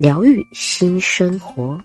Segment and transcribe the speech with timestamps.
[0.00, 1.78] 疗愈新生活，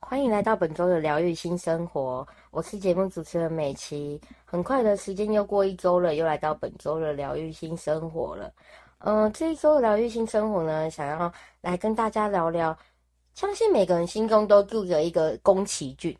[0.00, 2.26] 欢迎来到本周的疗愈新生活。
[2.50, 4.18] 我是节目主持人美琪。
[4.46, 8.50] 很快的时间又过一周了，又来到本周的疗愈新生活了。
[9.00, 11.30] 嗯、呃，这一周的疗愈新生活呢，想要
[11.60, 12.74] 来跟大家聊聊。
[13.34, 16.16] 相信每个人心中都住着一个宫崎骏，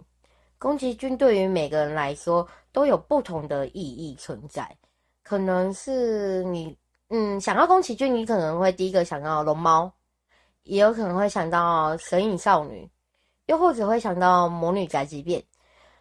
[0.58, 4.76] 宫崎骏对于每个人来说都有不同的意义存在。
[5.22, 6.76] 可能是你。
[7.16, 9.88] 嗯，想到宫崎骏，你可能会第一个想到龙猫，
[10.64, 12.90] 也有可能会想到神隐少女，
[13.46, 15.40] 又或者会想到魔女宅急便。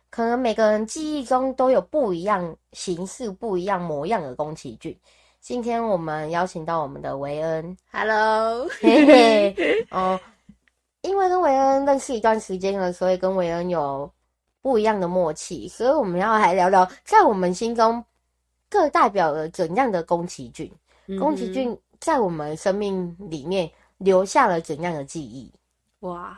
[0.09, 4.99] 可能每个人记忆中都有不一样形式、不一样模样的宫崎骏。
[5.39, 10.19] 今天我们邀请到我们的维恩，Hello，嘿嘿， 哦，
[11.01, 14.11] 因为跟维恩认识一段时间了，所以跟维恩有
[14.63, 18.03] 不一样的默契，所以我们要来聊聊，在我们心中
[18.67, 20.71] 各代表了怎样的宫崎骏。
[21.19, 25.51] 宫崎骏在我们生命里面留下了怎样的记忆？
[25.99, 26.37] 哇，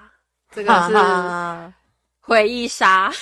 [0.51, 1.73] 这个是
[2.21, 3.11] 回忆杀，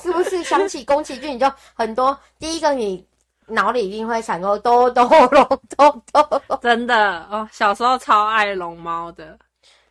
[0.00, 2.18] 是不是想起宫崎骏你就很多？
[2.38, 3.04] 第一个你
[3.46, 9.38] 脑里一定会闪过兜兜龙兜兜，真的哦，小时候超爱龙猫的，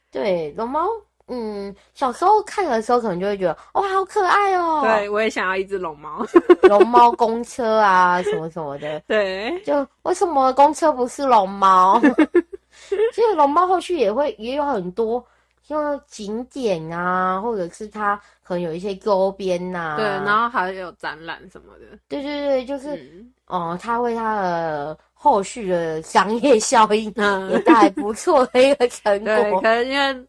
[0.09, 0.87] 对，龙猫。
[1.31, 4.81] 嗯，小时候看的时候，可能就会觉得哇，好可爱哦。
[4.83, 6.25] 对，我也想要一只龙猫，
[6.63, 8.99] 龙猫公车啊，什么什么的。
[9.07, 12.01] 对，就为什么公车不是龙猫？
[13.13, 15.23] 其实龙猫后续也会也有很多，
[15.61, 19.95] 像景点啊，或者是它可能有一些周边呐。
[19.97, 21.97] 对，然后还有展览什么的。
[22.07, 27.13] 对对对，就是哦，它、嗯呃、为它的后续的商业效应
[27.49, 29.35] 也带来不错的一个成果。
[29.35, 30.25] 对，可能因为。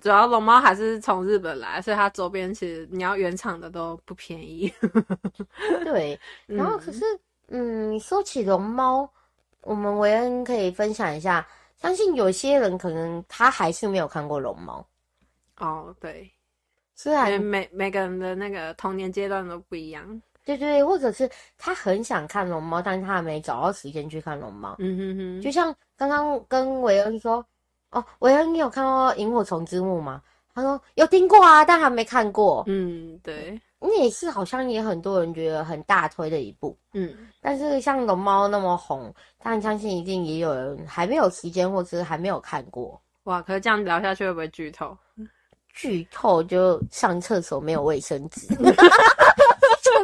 [0.00, 4.72] 主要龙猫还是从日本来，所以它周边其实你要原厂的都不便宜。
[5.84, 7.04] 对，然后可是，
[7.48, 9.08] 嗯，嗯说起龙猫，
[9.62, 11.46] 我们维恩可以分享一下。
[11.76, 14.86] 相信有些人可能他还是没有看过龙猫。
[15.58, 16.30] 哦，对，
[16.94, 20.22] 虽然每每个人的那个童年阶段都不一样。
[20.44, 24.74] 对对，或者是他很想看龙猫，但是他还没找到时间去看龙猫。
[24.78, 27.44] 嗯哼哼，就像刚刚跟维恩说。
[27.90, 30.22] 哦，维恩，你有看过《萤火虫之墓》吗？
[30.54, 32.64] 他说有听过啊，但还没看过。
[32.66, 36.76] 嗯，对，那也是好像也很多人觉得很大推的一部。
[36.92, 43.00] 嗯，但是像龙猫那么红，但相信一定也有人还没有时间，或者是还没有看过。
[43.24, 44.96] 哇，可是这样聊下去会不会剧透？
[45.72, 48.48] 剧透就上厕所没有卫生纸。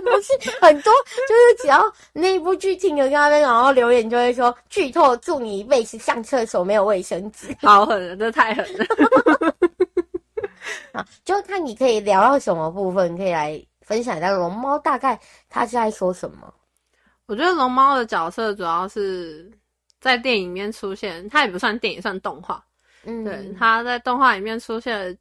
[0.15, 0.93] 不是很多，
[1.28, 7.55] 就是只要那一部剧情的那边，然后留言就会说剧透，祝你一辈子上厕所没有卫生纸。
[7.61, 8.87] 好狠了，这太狠了。
[10.93, 15.19] 啊，就看你可以聊到什么部分，可以来分享一下龙猫大概
[15.49, 16.53] 他是在说什么。
[17.27, 19.50] 我觉得龙猫的角色主要是
[20.00, 22.65] 在电影里面出现，它也不算电影，算动画。
[23.05, 25.16] 嗯，对，他在动画里面出现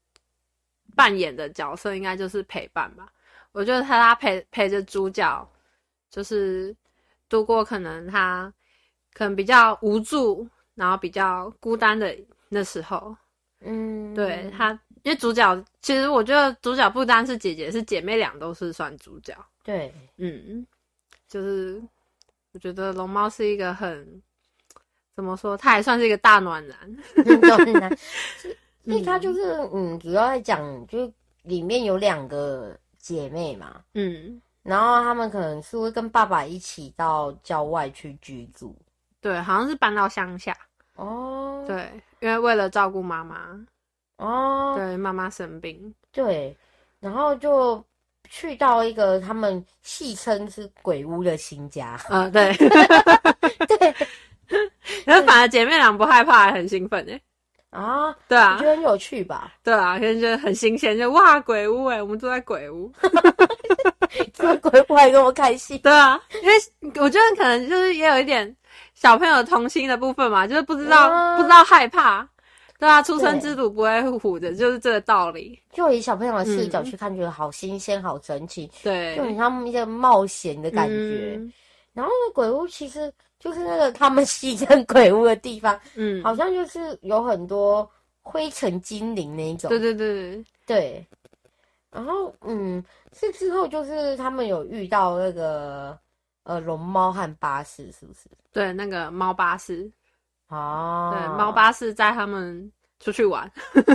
[0.96, 3.08] 扮演的角色，应该就是陪伴吧。
[3.56, 5.50] 我觉得他他陪陪着主角，
[6.10, 6.76] 就是
[7.30, 8.54] 度过可能他
[9.14, 12.14] 可能比较无助，然后比较孤单的
[12.50, 13.16] 那时候。
[13.62, 14.72] 嗯，对他，
[15.04, 19.34] 因为主角其实我觉得主角不单是姐姐，是姐妹俩都是算主角。
[19.64, 20.68] 对，嗯，
[21.26, 21.82] 就是
[22.52, 24.22] 我觉得龙猫是一个很
[25.16, 26.78] 怎么说，他还算是一个大暖男。
[27.24, 27.98] 暖男，
[28.84, 31.10] 所以他就是嗯，主要在讲，就
[31.44, 32.78] 里面有两个。
[33.06, 38.76] 姐妹嘛，嗯，然后他们可能是会跟爸爸一起到郊外去居住，
[39.22, 40.58] 对，好像是搬到乡下。
[40.96, 43.64] 哦，对，因为为了照顾妈妈，
[44.18, 46.58] 哦，对，妈妈生病，对，
[47.00, 47.86] 然后就
[48.28, 53.96] 去到一个他们戏称是鬼屋的新家，啊，对， 对，
[55.06, 57.22] 然后 反而姐妹俩不害怕，很兴奋哎。
[57.72, 59.54] 啊，对啊，我觉得很有趣吧？
[59.64, 62.90] 对啊，现在觉得很新鲜，就哇，鬼屋哎，我们住在鬼屋，
[64.34, 65.78] 住鬼屋还这么开心？
[65.84, 66.56] 对啊，因为
[67.02, 68.56] 我觉得可能就是也有一点
[68.94, 72.26] 小朋友童心的部分嘛，就是不知道、啊、不知道害怕，
[72.80, 75.60] 对啊，初生之犊不会虎的，就是这个道理。
[75.74, 81.34] 就以小朋友的视角去看，觉得好新鲜、好神奇，对，就很像一些冒险的感觉。
[81.36, 81.52] 嗯、
[81.94, 83.12] 然后鬼屋其实。
[83.46, 87.88] 就是那个他们西镇鬼屋的地方，嗯，好像就是有很多
[88.24, 89.70] 灰尘精灵那一种。
[89.70, 91.08] 对对对对。
[91.92, 92.84] 然后，嗯，
[93.14, 95.96] 是之后就是他们有遇到那个
[96.42, 98.22] 呃龙猫和巴士，是不是？
[98.52, 99.88] 对，那个猫巴士。
[100.48, 101.16] 哦。
[101.16, 103.50] 对，猫巴士载他们出去玩。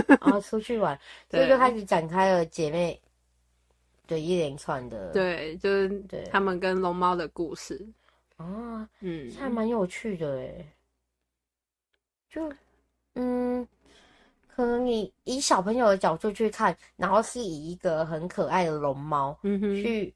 [0.07, 0.97] 然 后出去玩，
[1.29, 2.97] 所以就开始展开了姐妹
[4.07, 5.09] 对一连串的。
[5.09, 7.85] 对，就是对他们跟龙猫的故事。
[8.41, 10.65] 哦，嗯，还蛮有趣的诶。
[12.29, 12.51] 就，
[13.15, 13.67] 嗯。
[14.53, 20.13] 可能你以小朋友的角度去看，然后是以一个很可爱的龙猫，嗯哼，去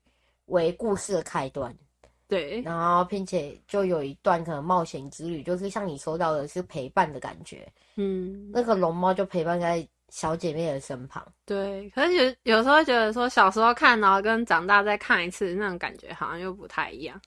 [0.48, 1.74] 为故事的开端，
[2.27, 11.89] 对，然后并且就有一段可能冒险之旅，就是像你说到的是陪伴的感觉，嗯，那个龙猫就陪伴在小姐妹的身旁，对。
[11.92, 17.19] 可是有有时候觉得说，小时候看，然后跟长大再看一次，那种感觉好像又不太一样。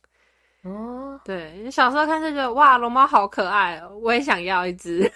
[0.65, 5.09] 哦，对，你小时候看就觉得哇，龙猫好可爱哦，我也想要一只。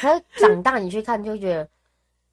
[0.00, 1.68] 可是长大你去看就觉得，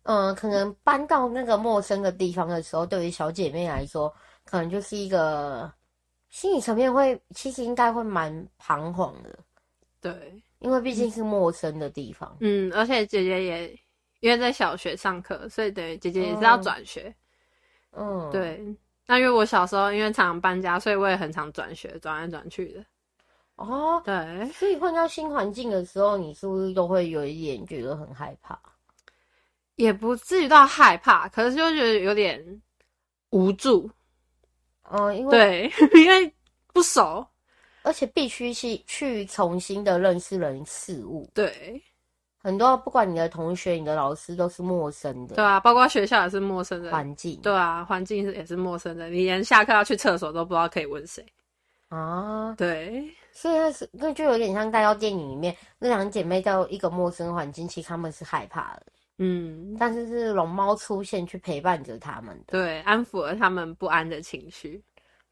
[0.03, 4.11] 嗯，可能搬到那个陌生的地方的时候，对于小姐妹来说，
[4.45, 5.71] 可能就是一个
[6.29, 9.37] 心理层面会，其实应该会蛮彷徨的。
[10.01, 12.35] 对，因为毕竟是陌生的地方。
[12.39, 13.79] 嗯，而且姐姐也
[14.21, 17.13] 因为在小学上课，所以等于姐姐也是要转学。
[17.91, 18.63] 嗯，对。
[19.09, 22.85] 那因为我小时候因为常常搬家，所以我也很常转学，转来转去的。
[23.55, 28.55] 哦，对，所以换到新环境的时候，你是不是都会有一点觉得很害怕？
[29.77, 32.61] 也不至于到害怕，可是就觉得有点
[33.31, 33.89] 无助。
[34.91, 35.73] 嗯，因为对，
[36.03, 36.31] 因为
[36.71, 37.25] 不熟，
[37.81, 41.27] 而且必须去去重新的认识人事物。
[41.33, 41.81] 对。
[42.41, 51.25] 很多不管你的同学、你的老师都是陌生的，对啊，包括学校也是陌生的环境，对啊，环境是也是陌生的，你连下课要去厕所都不知道可以问谁
[51.89, 53.03] 啊，对，
[53.33, 58.83] 所以那是那就有点像带到电影里面那两姐妹到一个陌生环境，其实他们是害怕的，
[59.17, 64.81] 嗯，但是是龙猫出现去陪伴着他们的，对，安抚了他们不安的情绪。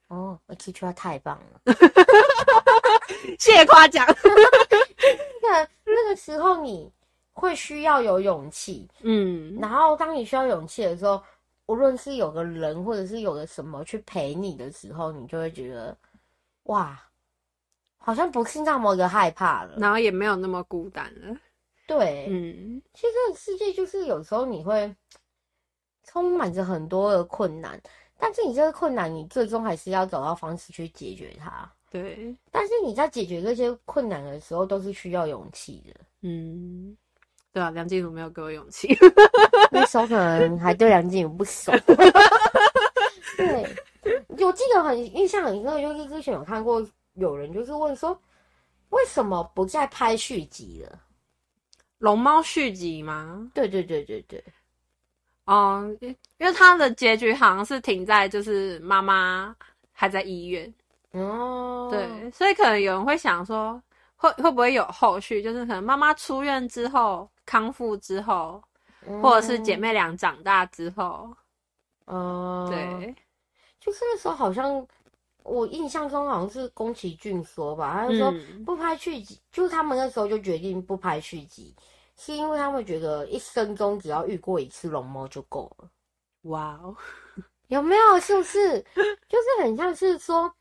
[0.10, 1.62] 哦，我这句话太棒了，
[3.40, 4.06] 谢谢夸奖。
[5.42, 6.92] 那那个时候你。
[7.40, 11.22] 会需要有勇气，嗯，然后当你需要勇气的时候，
[11.68, 15.96] 无论是有个人或者是有个什么去陪你的时候，你就会觉得，
[16.64, 17.00] 哇，
[18.00, 21.38] 好像不是那么的害怕了，然后也没有那么孤单了。
[21.86, 24.92] 对，嗯，其实这个世界就是有时候你会
[26.06, 27.80] 充满着很多的困难，
[28.18, 31.72] 但是你这个困难，你最终还是要找到方式去解决它。
[31.92, 36.00] 对，但是你在解决这些困难的时候，都是需要勇气的。
[36.22, 36.98] 嗯。
[37.58, 38.96] 对啊，梁静茹没有给我勇气。
[39.72, 41.72] 那时候可能还对梁静茹不熟。
[43.36, 43.68] 对，
[44.46, 48.16] 我记得很印象很深刻，就是之前有看过有人就是问说，
[48.90, 51.00] 为什么不再拍续集了？
[51.98, 53.50] 龙猫续集吗？
[53.56, 54.44] 对对对对对。
[55.46, 59.56] 嗯，因为他的结局好像是停在就是妈妈
[59.92, 60.72] 还在医院。
[61.14, 61.88] 哦。
[61.90, 63.82] 对，所以可能有人会想说，
[64.18, 65.42] 会会不会有后续？
[65.42, 67.30] 就是可能妈妈出院之后。
[67.50, 68.62] 康复之后，
[69.22, 71.34] 或者是姐妹俩长大之后，
[72.08, 73.16] 嗯，对，
[73.80, 74.86] 就是那时候好像
[75.44, 78.34] 我印象中好像是宫崎骏说吧，他就说
[78.66, 81.74] 不拍续集，嗯、就是他们那时候就决定不拍续集，
[82.18, 85.90] 是因为他们觉得一生中只要遇过一次龙猫就够了。
[86.50, 86.94] 哇哦，
[87.68, 88.20] 有没有？
[88.20, 88.82] 是不是？
[89.30, 90.54] 就是很像是说，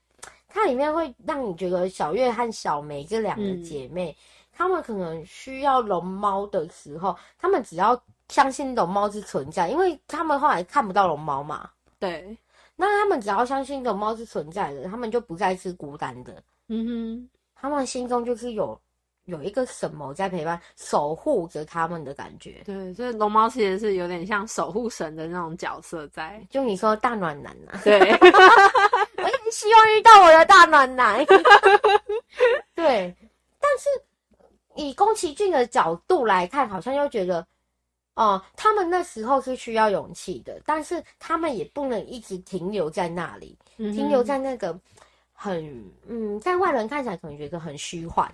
[0.57, 4.11] 它里面会让你觉得小月和小梅这两个姐妹。
[4.11, 4.23] 嗯
[4.59, 11.69] 他们可能需要龙猫的时候，她们只要相信龙猫是存在，因为他们后来看不到龙猫嘛。
[11.99, 12.35] 对，
[12.75, 16.43] 那他们只要相信龙猫是存在的，他们就不再是孤单的。
[16.69, 18.81] 嗯哼，他们心中就是有
[19.27, 22.63] 有一个什么在陪伴、守护着他们的感觉。
[22.65, 26.43] 对，所以龙猫其实是有点像守护神的那种角色在。
[26.49, 27.79] 就你说大暖男啊？
[27.85, 28.01] 对，
[29.51, 31.25] 希望遇到我的大暖男。
[32.75, 33.15] 对，
[33.61, 33.89] 但是。
[34.79, 37.41] 以宫崎骏的角度来看，好像又觉得，
[38.13, 44.79] 哦、呃，他们那时候是需要勇气的，但是他们也不能一直停留在那里，嗯、停留在那个
[45.33, 48.31] 很，嗯，在外人看起来可能觉得很虚幻。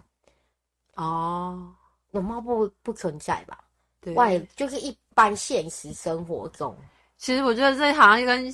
[0.97, 1.73] 哦，
[2.11, 3.61] 容貌不不存在吧？
[4.01, 6.77] 对，外就是一般现实生活中，
[7.19, 8.53] 其实我觉得这好像跟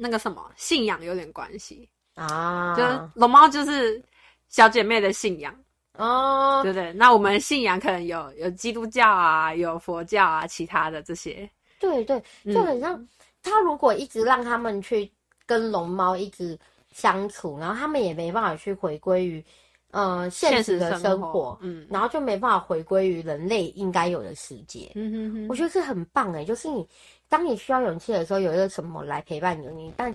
[0.00, 1.88] 那个什么信仰有点关系。
[2.14, 4.02] 啊，就是龙猫就是
[4.48, 5.54] 小姐妹的信仰。
[5.98, 11.48] 哦，对对，那我们信仰可能有有基督教啊，有佛教啊，其他的这些。
[11.78, 13.08] 对对，就很像、嗯、
[13.42, 15.10] 他如果一直让他们去
[15.46, 16.58] 跟龙猫一直
[16.90, 19.44] 相处，然后他们也没办法去回归于
[19.90, 24.90] 呃现实的生活，嗯，然后就没办法回归于人类应该有的世界。
[24.94, 26.86] 嗯哼哼，我觉得这很棒哎，就是你
[27.28, 30.14] 当你需要勇气的时候，有一个什么来陪伴你，但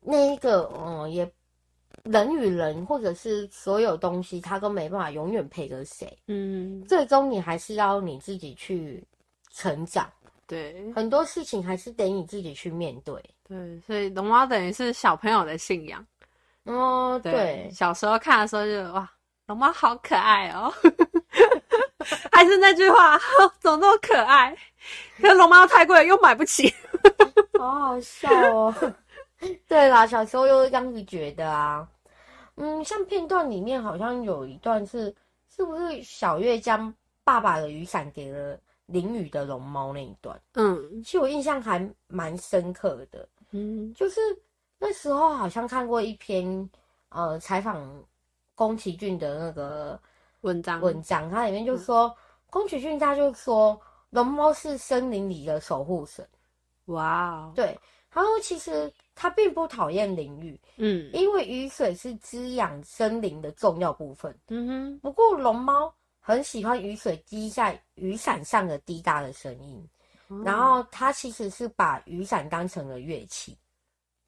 [0.00, 1.30] 那一个嗯也。
[2.04, 6.18] 人与人，或者是所有东西，它都没办法永远陪着谁。
[6.26, 9.04] 嗯，最终你还是要你自己去
[9.52, 10.10] 成长。
[10.46, 13.14] 对，很多事情还是得你自己去面对。
[13.46, 16.04] 对，所以龙猫等于是小朋友的信仰。
[16.64, 19.08] 哦，对，对，小时候看的时候就哇，
[19.46, 20.72] 龙猫好可爱哦。
[22.32, 23.18] 还是那句话，
[23.60, 24.56] 怎么那么可爱？
[25.20, 26.72] 可是龙猫太贵了，又买不起。
[27.58, 28.74] 好好笑哦。
[29.68, 31.86] 对啦，小时候又这样子觉得啊，
[32.56, 35.14] 嗯，像片段里面好像有一段是，
[35.48, 36.92] 是不是小月将
[37.24, 40.40] 爸爸的雨伞给了淋雨的龙猫那一段？
[40.54, 43.28] 嗯，其实我印象还蛮深刻的。
[43.50, 44.20] 嗯，就是
[44.82, 46.68] 那时候好像看过一篇
[47.10, 47.88] 呃采访
[48.56, 49.98] 宫崎骏的那个
[50.40, 52.12] 文章，文章，它里面就说
[52.50, 56.28] 宫崎骏他就说龙猫是森林里的守护神。
[56.86, 57.78] 哇 Wow，对，
[58.10, 58.92] 然后其实。
[59.14, 64.98] 他并不讨厌淋雨，嗯，因为雨水是滋养森林的重要部分，嗯哼。
[65.00, 69.86] 不过龙猫很喜欢雨水滴在雨伞上的滴答的声音，
[70.30, 73.54] 嗯、然后他其实是把雨伞当成了乐器，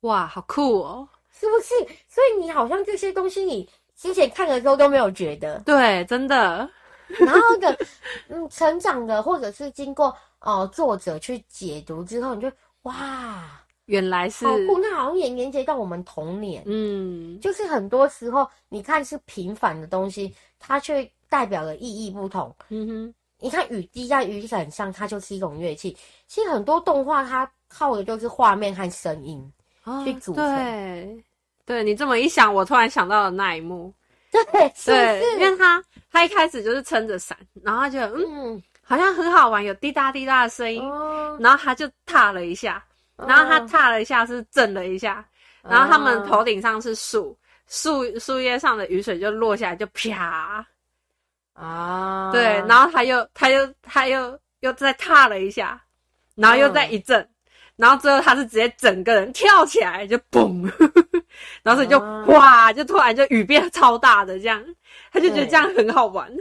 [0.04, 1.74] 哇，好酷哦，是不是？
[2.08, 6.68] 所以你好像这些东西你之前看的时候都没有觉得，对，真的。
[7.08, 7.76] 然后的，
[8.28, 12.50] 嗯，成长的或者是经过呃作者去解读之后，你就
[12.82, 13.60] 哇。
[13.86, 16.62] 原来是好酷，那好像也连接到我们童年。
[16.64, 22.54] 嗯，就是很多时候，你看是平凡的东西，它却代表的意义不同。
[22.70, 25.94] 嗯哼，你看雨滴在雨伞上，它就是一种乐器。
[26.26, 29.52] 其实很多动画它靠的就是画面和声音
[30.04, 30.44] 去组成。
[30.44, 31.24] 哦、对，
[31.66, 33.92] 对你这么一想，我突然想到了那一幕。
[34.30, 42.84] 对，对，因为他他一开始就是撑着伞，然后他就嗯，嗯好像很好玩，有滴答滴答的声音，哦、然后他就踏了一下。
[43.16, 45.24] 然后他踏了一下，是震了一下，
[45.62, 47.38] 然后他们头顶上是树，
[47.68, 50.66] 树树叶上的雨水就落下来，就啪
[51.52, 55.80] 啊，对，然后他又他又他又又再踏了一下，
[56.34, 57.24] 然后又再一震，
[57.76, 60.62] 然后最后他是直接整个人跳起来，就嘣，
[61.62, 61.98] 然后所以就
[62.32, 64.64] 哇，就突然就雨变超大的这样，
[65.12, 66.30] 他就觉得这样很好玩。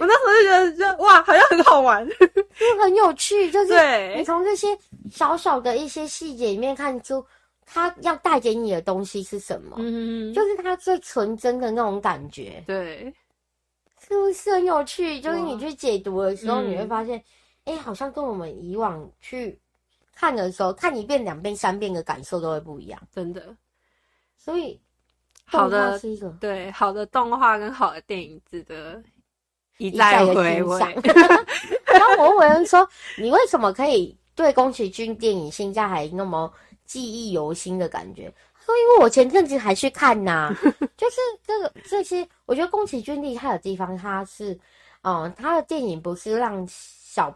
[0.00, 3.50] 我那时候就觉得就，就哇，好像很好玩，就很有趣。
[3.50, 4.66] 就是你从这些
[5.10, 7.24] 小小的一些细节里面看出，
[7.64, 9.76] 他要带给你的东西是什么？
[9.78, 12.62] 嗯，就是他最纯真的那种感觉。
[12.66, 13.12] 对，
[14.08, 15.20] 是不是很有趣？
[15.20, 17.16] 就是你去解读的时候，你会发现，
[17.64, 19.58] 哎、嗯欸，好像跟我们以往去
[20.18, 23.00] 看的时候，看一遍、两遍、三遍的感受都会不一样。
[23.14, 23.54] 真的，
[24.36, 24.80] 所以
[25.44, 29.00] 好的是一个对好的动画跟好的电影值得。
[29.78, 30.80] 一再回味。
[31.86, 36.52] 然后我问文说：“你为什么可以对宫崎骏电影现在还那么
[36.84, 38.24] 记忆犹新的感觉？”
[38.66, 40.58] 说：“因为我前阵子还去看呐、 啊，
[40.96, 44.58] 就是这个这些，我觉得宫崎骏厉害的地方，他是，
[45.02, 47.32] 嗯，他的电影不是让小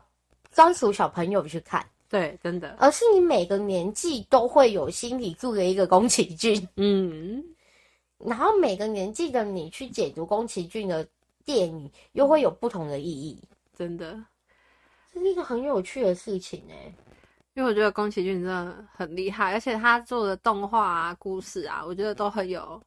[0.51, 7.43] 专属小朋友去看，对，真的，而是你每个年纪都会有心理住的一个宫崎骏， 嗯，
[8.19, 11.05] 然后每个年纪的你去解读宫崎骏的。”
[11.45, 13.37] 电影又会有不同的意义，
[13.77, 14.17] 真的，
[15.13, 16.95] 这是一个很有趣的事情哎。
[17.55, 22.81] 因为我觉得宫崎骏真的很厉害，而且他做的动画啊、故事啊，我觉得都很有，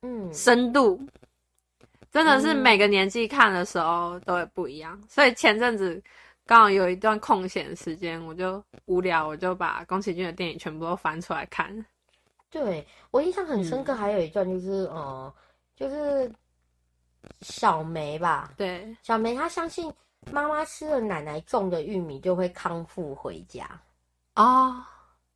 [0.00, 1.00] 嗯，深度。
[2.10, 4.98] 真的是每个年纪看的时候都会不一样。
[5.00, 6.02] 嗯、所以前阵子
[6.52, 11.74] 刚好有一段空闲时间，我就无聊，我就把宫崎骏的电影全部都翻出来看。
[12.50, 15.34] 对，我印象很深刻，还有一段就是，嗯、呃，
[15.74, 16.30] 就是。
[17.40, 19.90] 小梅吧，对，小梅她相信
[20.30, 23.64] 妈妈吃了奶奶种的玉米就会康复回家
[24.34, 24.84] 啊，哦、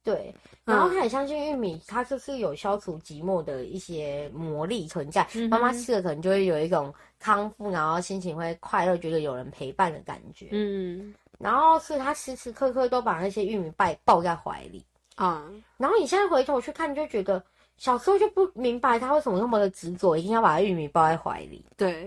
[0.06, 0.32] 对，
[0.64, 14.84] 然后他也相信玉米它就是有消除寂寞的一些魔力存在，妈妈、吃了可能就会有一种康复，然后心情会快乐，觉得有人陪伴的感觉，嗯，然后是他时时刻刻都把那些玉米抱抱在怀里
[15.16, 17.44] 啊，嗯、然后你现在回头去看，就觉得。
[17.78, 21.62] 小时候就不明白他为什么那么的执着，一定要把玉米抱在怀里。
[21.76, 22.04] 对，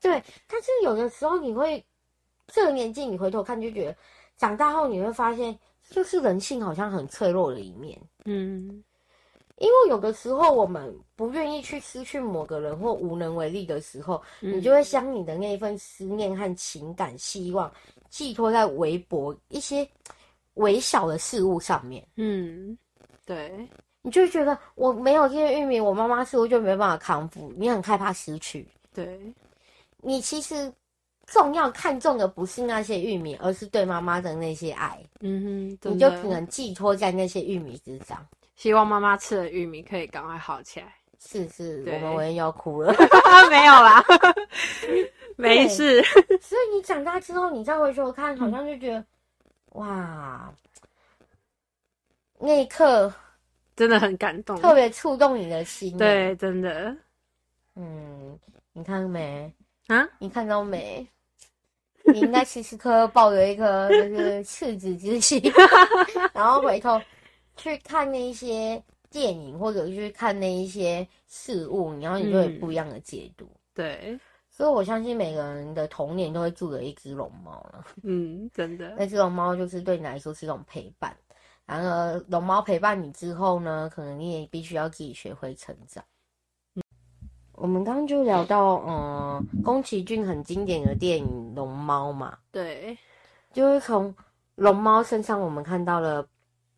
[0.00, 0.22] 对。
[0.46, 1.84] 但是有的时候你会，
[2.46, 3.96] 这个年纪你回头看就觉得，
[4.36, 5.58] 长大后你会发现，
[5.90, 8.00] 就是人性好像很脆弱的一面。
[8.24, 8.82] 嗯，
[9.58, 17.72] 因为有的时候我们不愿意去失去某个人或无能为力的时候，嗯、你就会将你的那一份思念和情感、希望
[18.08, 19.88] 寄托在微薄一些
[20.54, 22.06] 微小的事物上面。
[22.16, 22.76] 嗯，
[23.24, 23.68] 对。
[24.00, 27.52] 你就觉得我没有这些玉米，我妈妈似乎就没办法康复？
[27.56, 28.66] 你很害怕失去。
[28.94, 29.20] 对，
[29.98, 30.72] 你其实
[31.30, 34.98] 重要看重的不是那些玉米，而是对妈妈的那些爱。
[35.20, 40.94] 嗯哼，你就只能寄托在那些玉米之上，希望妈妈吃了玉米可以赶快好起来。
[41.20, 42.94] 是是，我们唯一要哭了，
[43.50, 44.02] 没有啦，
[45.36, 46.00] 没事。
[46.40, 49.06] 所以你长大之后，你再回头看，好像就觉得，嗯、
[49.72, 50.54] 哇，
[52.38, 53.12] 那一刻
[53.74, 55.98] 真的很感动，特别触动你的心。
[55.98, 56.96] 对，真的。
[57.74, 58.38] 嗯，
[58.72, 59.52] 你看没？
[59.88, 60.08] 啊？
[60.20, 61.06] 你看到没？
[62.04, 65.42] 你应该时时刻刻抱着一颗就是赤子之心，
[66.32, 67.00] 然后回头
[67.56, 68.82] 去看那一些。
[69.10, 73.46] 电影或者去看那一些事物，然后你就会不一样的解读。
[73.46, 77.86] 嗯、对，所以我相信每个人的童年都会住着一只龙猫了。
[78.02, 81.16] 嗯，真的，那只龙猫就是对你来说是一种陪伴。
[81.64, 86.04] 然而，龙猫陪伴你之后呢，可能你也必须要自己学会成长。
[87.58, 92.38] 嗯、我们刚刚就聊到，嗯，宫崎骏很经典的电影《龙猫》嘛。
[92.52, 92.96] 对，
[93.52, 94.14] 就是从
[94.54, 96.26] 龙猫身上我们看到了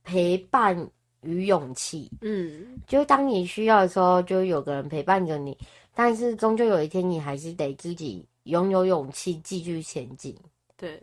[0.03, 0.91] 陪伴。
[1.23, 5.55] 与勇气，嗯，就当你需要的时候，就有个人陪伴着你。
[5.95, 10.35] 但是终究有一天，你还是得自己拥有勇气继续前进。
[10.79, 10.99] 对，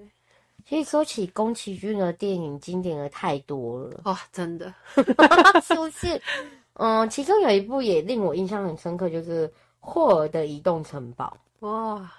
[0.66, 4.74] 其实说起宫崎骏的电影，经典的太多了哇，真的，
[5.62, 6.20] 是不是？
[6.74, 9.48] 嗯，其中有一部也令我印象很深刻，就是
[9.88, 11.36] 《霍尔的移动城堡》。
[11.68, 12.12] 哇，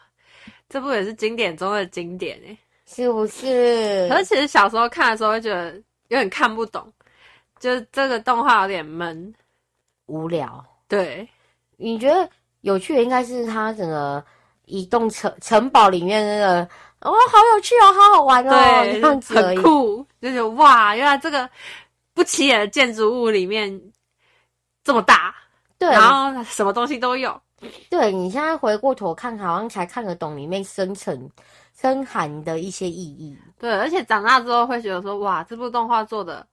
[0.71, 2.57] 这部也是经典中的经典哎，
[2.87, 4.09] 是不是？
[4.09, 5.75] 可是其实小时候看的时候，会觉得
[6.09, 6.91] 有点看不懂。
[7.61, 9.35] 就这个动画有点闷，
[10.07, 10.65] 无聊。
[10.89, 11.29] 对，
[11.77, 12.29] 你觉得
[12.63, 14.25] 有趣的应该是它整个
[14.65, 16.63] 移动城城堡里面那个
[17.01, 20.07] 哦，好有趣哦，好好玩哦，对，这样子很酷。
[20.21, 21.49] 就是哇，原来这个
[22.15, 23.81] 不起眼的建筑物里面
[24.83, 25.35] 这么大，
[25.79, 27.41] 对，然后什么东西都有。
[27.91, 31.31] 对，你现在回过头看，好像才看得懂里面深层
[31.75, 33.37] 深含的一些意义。
[33.59, 36.47] 对，而且长大之后会觉得说，哇，这部动画做的。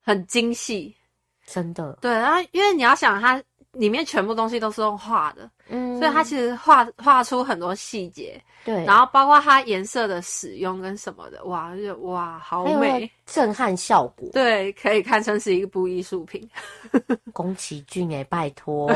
[0.00, 0.96] 很精细，
[1.44, 1.98] 真的。
[2.00, 3.42] 对啊，因为你要想，它
[3.78, 8.84] 里面全部东西都是用画的，嗯，所以它其实画画出很多细节，对。
[8.84, 14.28] 然后包括它颜色的使用跟什么的，哇，就哇，好美，震撼效果。
[14.32, 16.46] 对，可以看成是一部艺术品。
[17.32, 18.90] 宫崎骏哎，拜托。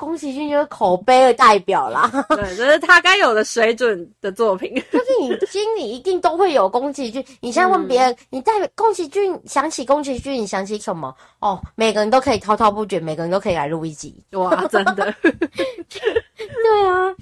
[0.00, 4.74] 宫崎骏就是口碑的代表啦， 对，这是他该有的水准的作品。
[4.90, 7.22] 就是你心里一定都会有宫崎骏。
[7.38, 11.14] 你现在问别人，嗯、你在宫崎骏想起宫崎骏，你想起什么？
[11.40, 14.24] 哦，每个人都可以滔滔不绝，每个人都可以来录一集。
[14.32, 15.14] 哇，真的。
[15.20, 17.14] 对啊，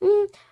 [0.00, 0.08] 嗯，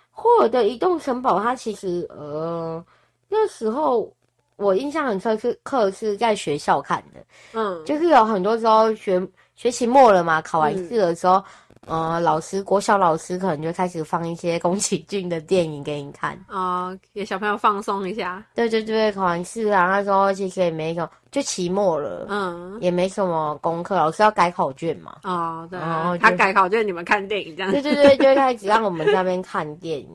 [0.09, 2.81] 霍尔的移动城堡，它其实呃
[3.27, 4.09] 那时候
[4.55, 7.19] 我印象很深刻，是在学校看的。
[7.51, 9.21] 嗯，就是有很多时候学
[9.55, 11.33] 学期末了嘛，考完试的时候。
[11.35, 11.43] 嗯
[11.85, 18.43] 呃，老师，国小老师可能就开始放一些宫崎骏的电影给你看啊、呃， 给小朋友放松一下。
[18.55, 25.17] 对对对，考完试啊，那时候其实也没什么，就期末了，嗯，也没什么功课，老师要改考卷嘛。
[25.23, 27.71] 哦，对，然后他改考卷，你们看电影这样。
[27.71, 30.09] 对对对，就开始让我们在那边看电影。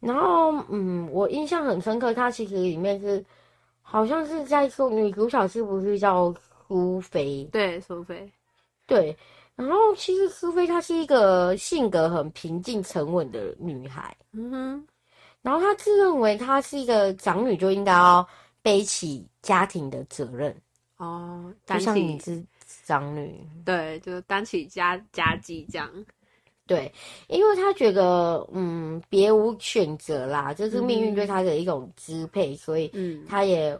[0.00, 3.24] 然后，嗯，我印象很深刻，它其实里面是
[3.82, 6.32] 好像是在说女主角是不是叫
[6.68, 7.48] 苏菲？
[7.52, 8.30] 对，苏菲，
[8.86, 9.16] 对。
[9.56, 14.14] 然后，其实苏菲她是一个性格很平静、沉稳的女孩。
[14.32, 14.86] 嗯哼。
[15.40, 18.26] 然后她自认为她是一个长女，就应该要
[18.60, 20.54] 背起家庭的责任。
[20.98, 22.44] 哦，就像你是
[22.84, 25.90] 长女，对，就担起家家计这样。
[26.66, 26.92] 对，
[27.28, 33.78] 因为她觉得，嗯，别无选择啦，就是命运对她的一种支配，嗯、所以，嗯，她也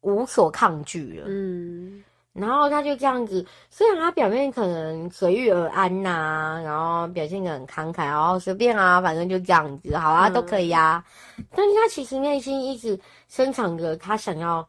[0.00, 1.26] 无所抗拒了。
[1.28, 2.02] 嗯。
[2.32, 11.04] 然后他就这样子，虽然他表面可能随遇而安呐、啊，然后表现得很慷慨，然后随便啊，反正就这样子，好啊，嗯、都可以啊。
[11.50, 14.66] 但是他其实内心一直深藏着他想要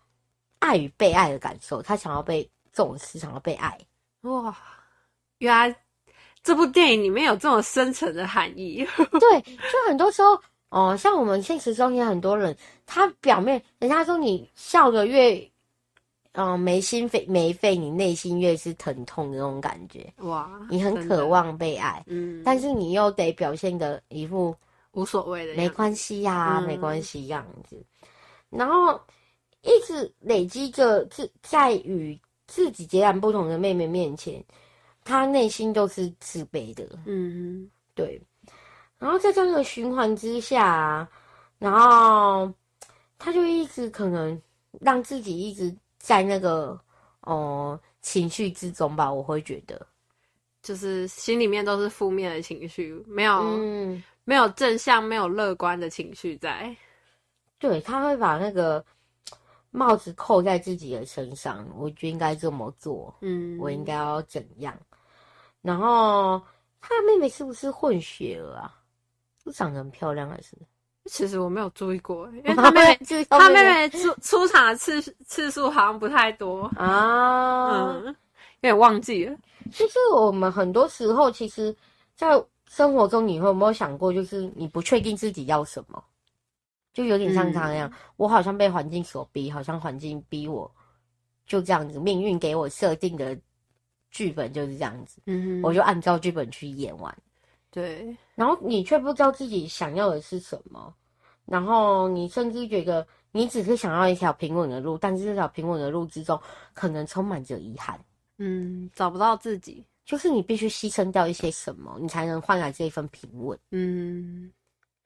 [0.58, 3.78] 爱与被爱的感受，他想要被重视，想要被爱。
[4.22, 4.56] 哇，
[5.38, 5.76] 原来
[6.42, 8.84] 这部电影里面有这么深层的含义。
[8.96, 10.34] 对，就很多时候，
[10.70, 15.51] 哦、呃，像我们现实中也很多人，他表面人家说你笑的越。
[16.34, 20.14] 嗯，没心肺没肺，你内心越是疼痛的那种感觉。
[20.20, 24.56] 哇，你很渴望被爱，嗯，但是你又得表现的一副
[24.92, 27.76] 无所谓的，没关系呀、啊，没关系样子。
[28.02, 28.98] 嗯、然后
[29.62, 32.18] 一直累积着自在与
[32.48, 34.42] 自己截然不同的妹妹面前，
[35.04, 36.88] 她内心都是自卑的。
[37.06, 38.22] 嗯，对。
[38.98, 41.06] 然后在这样的循环之下，
[41.60, 42.50] 然后
[43.18, 44.42] 她就一直可能。
[44.80, 46.80] 让自己一直在那个
[47.22, 47.34] 哦、
[47.72, 49.12] 呃、情绪之中吧。
[49.12, 49.86] 我会觉得，
[50.62, 56.76] 就是心里面都是负面的情绪，没有、嗯、没有正向、没有乐观的情绪在。
[57.58, 58.84] 对，他会把那个
[59.70, 63.16] 帽子扣在自己的身上，我就应该这么做。
[63.22, 64.78] 嗯，我应该要怎样？
[65.62, 66.42] 然后
[66.80, 68.76] 他的妹妹是不是混血儿啊？
[69.44, 70.56] 是长得很漂亮还是？
[71.06, 78.14] 其实我没有注意过，因为他妹妹他妹妹出出场的次次数好像不太多啊，嗯，有
[78.62, 79.36] 点忘记了。
[79.72, 81.76] 其实我们很多时候，其实，
[82.16, 86.04] 在生活中，你会有没有想过，就是你不确定自己要什么？
[86.94, 90.70] 就有点像他那样，嗯、我好像被环境所逼，好像环境逼我，
[91.46, 93.38] 就这样子，命运给我设定的
[94.12, 97.18] 剧本就是这样子，嗯哼，我就按照剧本去演完，
[97.70, 100.92] 对，然后你却不知道自己想要的是什么，
[101.46, 106.42] 然后你甚至觉得你只是想要一条平稳的路，但是这条平稳的路之中，
[106.74, 108.04] 可能充满着遗憾，
[108.40, 114.52] 嗯，找不到自己，就是你必须牺牲掉一些什么，你才能换来这一份平稳，嗯。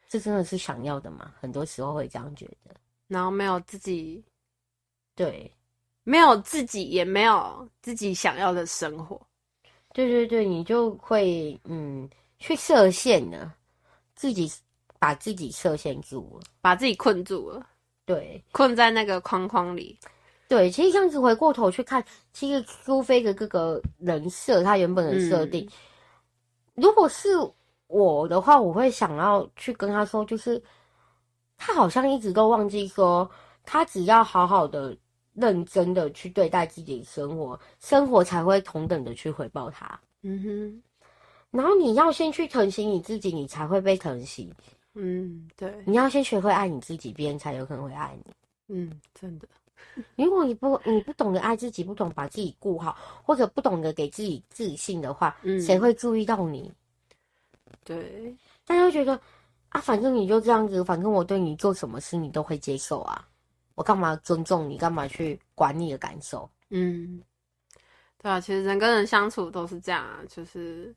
[0.07, 1.33] 这真的是想要的吗？
[1.41, 2.73] 很多时候会这样觉得，
[3.07, 4.23] 然后没有自己，
[5.13, 5.51] 对，
[6.05, 9.19] 没有自己，也没有自己想要的生活。
[9.93, 13.53] 对对对，你就会嗯去设限了，
[14.15, 14.51] 自己
[14.99, 17.65] 把自己设限住了，把自己困住了。
[18.05, 19.97] 对，困在那个框框里。
[20.47, 27.29] 对，其实这样子回过头去看，其实苏菲的这个人设，他原本的设定，嗯、如果是。
[27.87, 30.61] 我的话，我会想要去跟他说，就是
[31.55, 33.29] 他好像一直都忘记说，
[33.63, 34.97] 他只要好好的、
[35.35, 39.99] 认真的去对待自己的生活，生活才会同等的去回报他。
[40.23, 40.83] 嗯哼。
[41.55, 44.53] 然后你要先去疼惜你自己，你才会被疼惜。
[44.93, 45.73] 嗯，对。
[45.85, 48.33] 你要先学会爱你自己，别人才有可能会爱你。
[48.67, 49.47] 嗯，真的。
[50.15, 56.71] 如果你不你不懂得爱自己，不懂把自己顾好，或者不懂得给自己自信的话，嗯，谁会注意到你？
[57.83, 59.19] 对，大家会觉得
[59.69, 63.27] 啊，反正你就这样子，反正我对你做什么事你都会接受啊，
[63.75, 66.49] 我干嘛尊重你，干嘛去管你的感受？
[66.69, 67.21] 嗯，
[68.17, 70.93] 对啊，其实人跟人相处都是这样啊，就是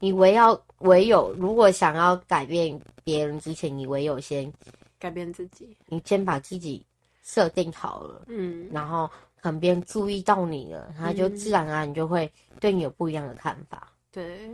[0.00, 4.52] 你唯要唯有，如果想要改变别人之前，你唯有先
[4.98, 6.84] 改变自己，你先把自己
[7.22, 9.08] 设定好了，嗯，然后
[9.40, 12.30] 可能别人注意到你了，他就自然而然就会
[12.60, 14.50] 对你有不一样的看法，对。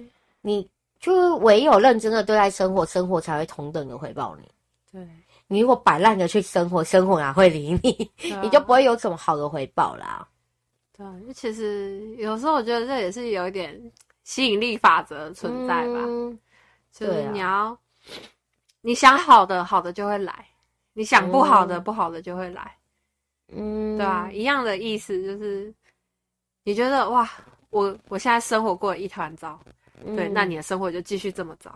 [0.46, 0.68] 你
[1.00, 4.46] 就唯有认真的对待生活，生活才会同等的回报你。
[4.92, 5.08] 对，
[5.46, 8.30] 你如果摆烂的去生活，生活哪会理你？
[8.30, 10.28] 啊、你就不会有什么好的回报啦。
[10.94, 13.74] 对，其实有时候我觉得这也是有一点
[14.24, 16.00] 吸引力法则存在吧。
[16.00, 16.36] 嗯、
[16.90, 17.78] 就是你要、啊、
[18.80, 20.32] 你想好的，好的就会来；
[20.92, 22.76] 你想不好的，嗯、不好的就会来。
[23.52, 24.28] 嗯，对啊？
[24.32, 25.72] 一样的意思就是，
[26.64, 27.30] 你觉得哇，
[27.70, 29.60] 我我现在生活过得一团糟。
[30.16, 31.72] 对，那你的生活就继续这么糟，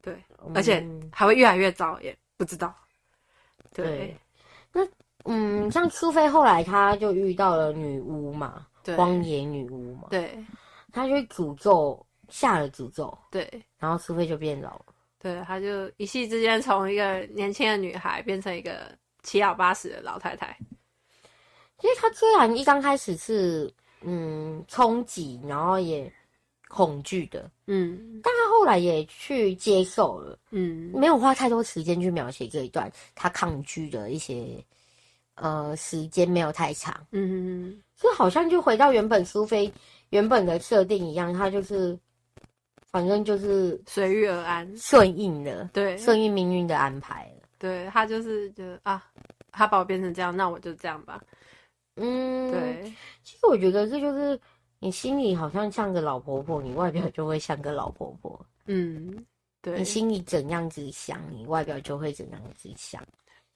[0.00, 2.74] 对，嗯、而且还会越来越糟，也不知道。
[3.72, 4.16] 对，对
[4.72, 4.88] 那
[5.24, 10.42] 嗯，像苏菲后来她就遇到了女巫嘛，对荒野女巫嘛，对，
[10.94, 14.86] 她就诅咒下了诅咒，对，然后苏菲就变老了，
[15.18, 20.56] 对，她就一夕之间从一个年轻的女孩变成一个七老八十的老太太。
[21.78, 26.10] 其实他虽然一刚开始是嗯冲击，然后也。
[26.66, 34.56] 恐惧的，嗯，但他后来也去接受了，嗯，没有花太多时间去描写这一段他抗拒的一些，
[35.36, 39.72] 呃，时间没有太长，嗯嗯，就好像就回到原本苏菲
[40.14, 41.98] 原本的设定一样，他就是，
[42.86, 49.04] 反正就是随遇而安，顺应的，对，顺应命运的安排了，对，他就是觉得啊，
[49.50, 51.20] 他把我变成这样，那我就这样吧，
[51.96, 52.82] 嗯，对，
[53.24, 54.40] 其实我觉得这就是。
[54.80, 58.38] 你心里好像像个老婆婆，你外表就会像个老婆婆。
[58.66, 59.24] 嗯，
[59.62, 59.78] 对。
[59.78, 63.02] 你心里怎样子想，你外表就会怎样子想。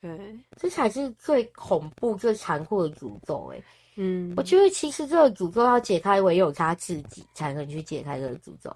[0.01, 3.53] 对，这才是最恐怖、最残酷的诅咒。
[3.53, 3.63] 哎，
[4.01, 8.75] 嗯，我觉得其实这个诅咒要解开，唯有他自己才能去解开这个诅咒。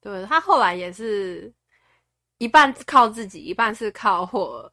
[0.00, 1.50] 对，他后来也是
[2.36, 4.70] 一半靠自己，一半是靠霍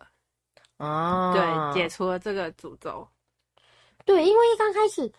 [0.80, 0.86] 尔。
[0.86, 3.08] 啊，对，解除了这个诅咒。
[4.04, 5.10] 对，因为一刚开始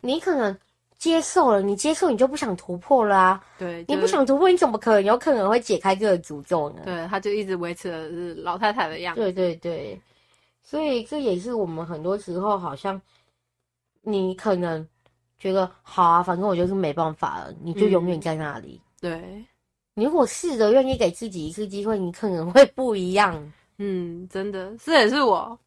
[0.00, 0.56] 你可能。
[0.96, 3.44] 接受了，你接受，你就不想突破了啊！
[3.58, 6.80] 对，你不想突破，你怎么可能有可能会解开这个诅咒呢？
[6.82, 9.20] 对，他就一直维持的是老太太的样子。
[9.20, 10.00] 对对对，
[10.62, 12.98] 所以这也是我们很多时候好像，
[14.04, 14.86] 你可能
[15.38, 18.80] 觉得好啊，反正我就是没办法了，你就永远在那里。
[18.80, 19.44] 嗯、对，
[19.94, 23.52] 你如果试着愿意给自己一次机会，你可能会不一样。
[23.78, 25.58] 嗯，真的，这也是我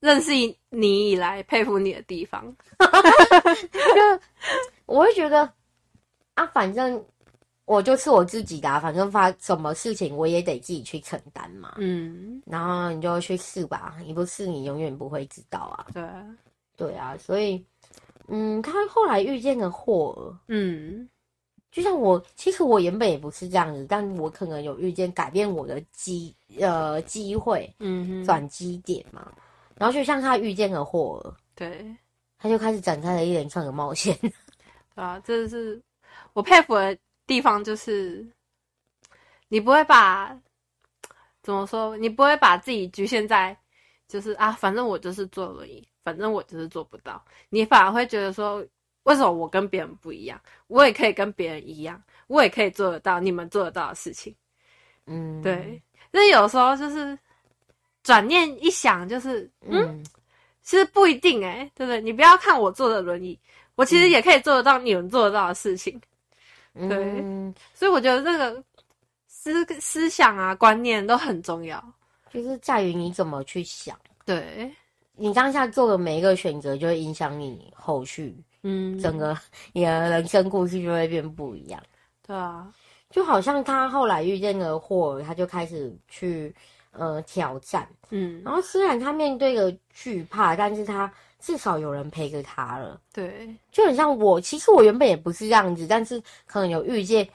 [0.00, 0.32] 认识
[0.70, 2.42] 你以来佩服你的地方。
[2.78, 4.22] 就
[4.86, 5.52] 我会觉得
[6.34, 7.04] 啊，反正
[7.66, 11.74] 我就是我自己的啊，反正发什么事情我也得自己去承担嘛。
[11.76, 15.86] 嗯，然后你就去试吧，你不试你永远不会知道啊。
[15.92, 16.02] 对，
[16.78, 17.62] 对啊，所以
[18.28, 21.06] 嗯，他后来遇见了霍尔，嗯。
[21.70, 29.30] 就像我，其实我原本也不是这样子，但我可能有遇见改变我的机呃机会，嗯，转机点嘛。
[29.76, 31.94] 然后就像他遇见了霍尔，对，
[32.38, 34.16] 他就开始展开了一连串的冒险。
[34.96, 35.80] 对啊，这是
[36.32, 38.26] 我佩服的地方，就是
[39.48, 40.36] 你不会把
[41.42, 43.56] 怎么说，你不会把自己局限在
[44.08, 48.64] 就是啊，反正我就是做而已，反正我就是做不到，你反而会觉得说。
[49.04, 50.38] 为什么我跟别人不一样？
[50.66, 54.34] 我也可以跟别人一样，我也可以做得到你们做得到的事情。
[55.06, 55.80] 嗯，对。
[56.10, 57.18] 那有时候就是
[58.02, 60.04] 转念一想，就是嗯，嗯，
[60.62, 62.02] 其实不一定哎、欸，对不对？
[62.02, 63.38] 你不要看我坐的轮椅，
[63.76, 65.98] 我其实也可以做得到你们做得到的事情。
[66.74, 68.62] 嗯、对，所以我觉得这个
[69.26, 71.82] 思思想啊、观念都很重要，
[72.30, 73.98] 就是在于你怎么去想。
[74.26, 74.70] 对，
[75.18, 78.36] 你当下做的每一个选择，就会影响你后续。
[78.62, 79.36] 嗯，整个
[79.72, 81.80] 你的人生故事就会变不一样。
[82.26, 82.72] 对啊，
[83.08, 86.54] 就好像他后来遇见了霍尔，他就开始去
[86.90, 87.88] 呃挑战。
[88.10, 93.00] 嗯，然后虽然他面对了惧怕，但是他至少有人陪着他了。
[93.12, 97.26] 对，就很像我，其实我原本也不是这样子，但是可能有遇见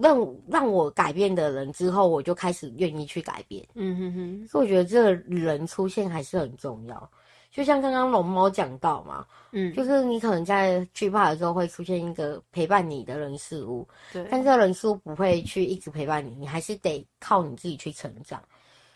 [0.00, 3.66] 让让我改变的人之后，我就开始愿意去改变。
[3.74, 7.10] 嗯哼哼，所以我觉得这个人出现还是很重要。
[7.50, 18.40] 就像刚刚龙猫讲到嘛，嗯，就是你可能在惧怕的时候会出现一个陪伴你的人事物，对，但这个人事物不会去一直陪伴你，你还是得靠你自己去成长，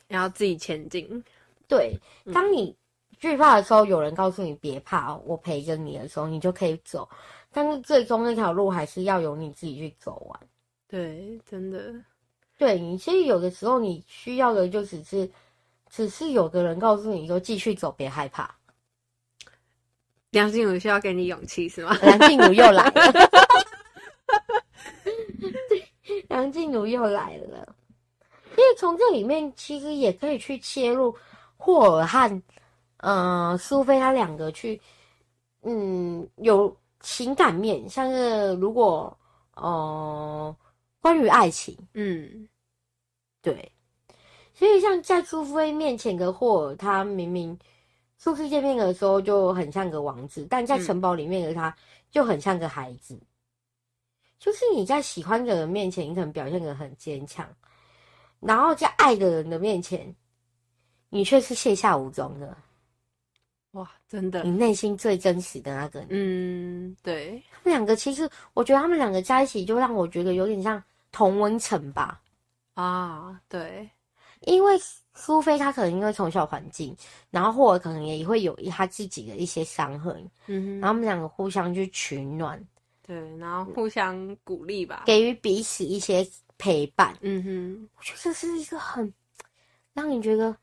[0.06, 1.24] 然后自己前进。
[1.66, 1.98] 对，
[2.32, 2.76] 当你
[3.18, 7.08] 惧怕的时候，有人告诉你别怕，我陪着你的时候，你就可以走。
[7.50, 10.40] 但是最终那条路还是要由你自己去走完。
[10.86, 11.92] 对，真的，
[12.56, 15.28] 对，你其实有的时候你需要的就只是。
[15.94, 18.52] 只是有个人告诉你说继续走，别害怕。
[20.30, 21.96] 梁静茹需要给你勇气是吗？
[22.02, 23.30] 梁静茹又来了，
[26.28, 27.76] 梁静茹又来了。
[28.50, 31.16] 因为从这里面其实也可以去切入
[31.56, 32.42] 霍尔和
[32.96, 34.80] 嗯苏菲他两个去
[35.62, 39.16] 嗯有情感面，像是如果
[39.54, 40.56] 呃
[41.00, 42.48] 关于爱情，嗯，
[43.40, 43.70] 对。
[44.54, 47.58] 所以，像在苏菲面前的霍尔，他明明
[48.18, 51.74] 初次见面的时候就很像个王子，但在城堡里面的他
[52.10, 53.14] 就很像个孩子。
[53.14, 53.26] 嗯、
[54.38, 57.46] 就是你在喜欢的人面前，你可能表现的很坚强，
[58.38, 60.14] 然后在爱的人的面前，
[61.08, 62.56] 你却是卸下武装的。
[63.72, 66.08] 哇，真的，你内心最真实的那个人。
[66.12, 67.42] 嗯，对。
[67.50, 72.22] 他们两个其实，我觉得他们两个在一起，就让我觉得有点像同温层吧。
[72.74, 73.90] 啊，对。
[74.46, 74.78] 因为
[75.14, 76.96] 苏菲她可能因为从小环境，
[77.30, 80.12] 然后霍尔可能也会有他自己的一些伤痕，
[80.46, 82.60] 嗯哼，然后他们两个互相去取暖，
[83.06, 86.26] 对，然后互相鼓励吧，给予彼此一些
[86.58, 89.12] 陪伴，嗯哼，我觉得这是一个很
[89.92, 90.56] 让你觉得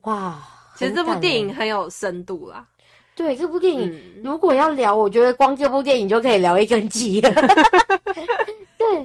[0.00, 0.42] 哇，
[0.76, 2.66] 其实这部电影很有深度啦。
[3.14, 7.32] 对，这部电影如果要聊，我觉得光这部电影就可以聊一整集了。
[8.76, 8.98] 对，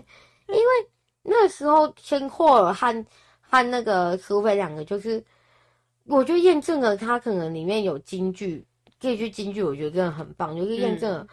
[0.47, 0.89] 因为
[1.21, 3.05] 那时候先霍尔和。
[3.51, 5.21] 和那个苏菲两个，就是
[6.05, 8.65] 我就验证了他可能里面有金句，
[8.97, 11.27] 这句金句我觉得真的很棒，就是验证了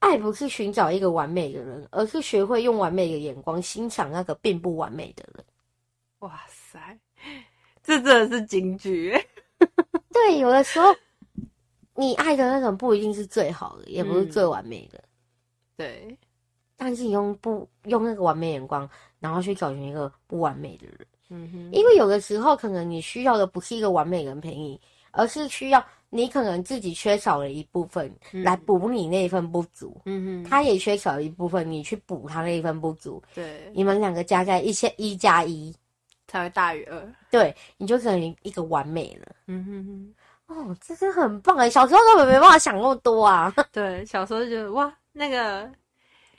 [0.00, 5.44] 爱不是寻找一个完美的人，而是学会用完美的眼光欣赏那个并不完美的人。
[6.18, 6.78] 哇塞，
[7.82, 9.26] 这真的是金句耶！
[10.12, 10.94] 对，有的时候
[11.94, 15.08] 你爱的那种不一定是最好的，也不是最完美的，嗯、
[15.78, 16.18] 对。
[16.76, 20.98] 但是你用不用那个完美眼光，然后去找寻一个不完美的人。
[21.30, 30.00] 嗯哼，因为有的时候可能你需要的不是一个完美人陪你，而是需要你可能自己缺少了一部分来补你那一份不足。
[30.06, 33.22] 嗯哼，他也缺少一部分，你去补他那一份不足。
[33.34, 35.74] 对，你们两个加在一些一加一
[36.26, 37.12] 才会大于二。
[37.30, 39.32] 对，你就等于一个完美了。
[39.48, 40.14] 嗯哼
[40.46, 41.68] 哼，哦，这是很棒哎！
[41.68, 43.52] 小时候根本没办法想那么多啊。
[43.70, 45.70] 对，小时候就觉得哇，那个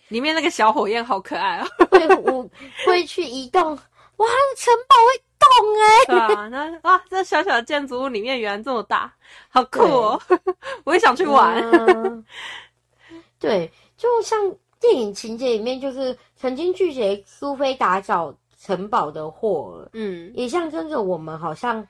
[0.08, 2.50] 里面那个小火焰好可爱哦，会我
[2.88, 3.78] 会去移动。
[4.20, 5.48] 哇，城堡会动
[5.82, 6.06] 哎、欸！
[6.06, 9.14] 对啊，那哇，这小小的建筑物里面原来这么大，
[9.50, 10.22] 好酷哦！
[10.84, 11.58] 我也想去玩。
[11.72, 12.26] 嗯、
[13.40, 14.38] 对，就像
[14.80, 21.88] 电影情节里面，就是曾经拒绝苏菲打扫城堡的霍尔，嗯，也象征着我们好像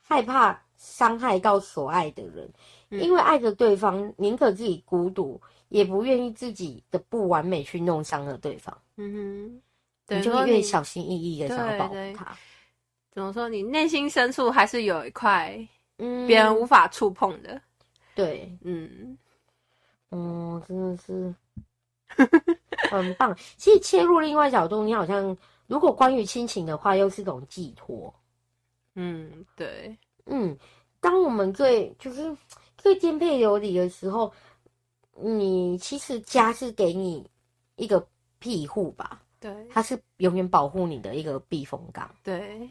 [0.00, 2.50] 害怕伤害到所爱的人，
[2.90, 8.74] 嗯、因为爱着对方，宁可自己孤独，也不愿意自己的不完美去弄伤了对方。
[8.96, 9.67] 嗯哼，对，
[10.08, 12.36] 你就会越小心翼翼的想要保护他。
[13.12, 13.48] 怎么说？
[13.48, 15.58] 你内心深处还是有一块，
[15.98, 17.60] 嗯，别人无法触碰的。
[18.14, 19.18] 对，嗯，
[20.10, 21.34] 哦，真的是
[22.90, 23.36] 很棒。
[23.56, 28.12] 其实切入另外角度，你好像如果关于亲情的话，又是一种寄托。
[28.94, 30.56] 嗯，对，嗯，
[31.00, 32.36] 当我们最就是
[32.76, 34.32] 最颠沛流离的时候，
[35.14, 37.28] 你其实家是给你
[37.76, 38.04] 一个
[38.38, 39.20] 庇护吧？
[39.40, 42.10] 对，它是永远保护你的一个避风港。
[42.22, 42.68] 对，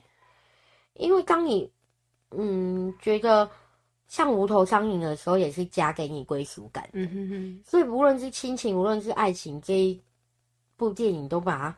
[0.93, 1.69] 因为当你
[2.31, 3.49] 嗯觉得
[4.07, 6.87] 像无头苍蝇的时候，也是家给你归属感。
[6.93, 7.61] 嗯哼哼。
[7.65, 10.01] 所以无论是亲情，无论是爱情，这一
[10.75, 11.75] 部电影都把它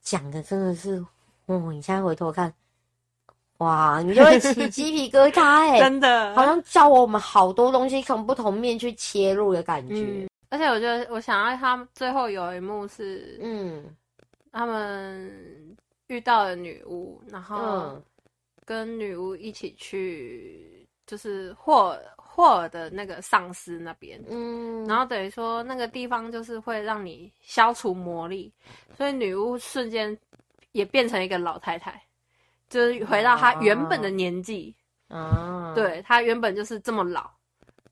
[0.00, 1.04] 讲的真的是，
[1.46, 2.52] 哦，你现在回头看。
[3.58, 9.94] 哇，你就会起鸡皮疙瘩哎， 真的，好像教我们好多东西从不同面去切入的感觉。
[9.94, 13.82] 嗯、而且我觉得，我想要他最后有一幕是，嗯，
[14.52, 15.76] 他们
[16.08, 17.98] 遇到了女巫，然后
[18.66, 28.52] 跟女巫一起去，就是霍尔霍尔的那个丧尸那边，嗯，然后等于说那个地方就是会让你消除魔力，
[28.94, 30.14] 所以女巫瞬间
[30.72, 31.98] 也变成一个老太太。
[32.68, 34.74] 就是回到她原本的年纪，
[35.08, 37.30] 啊，对，她原本就是这么老，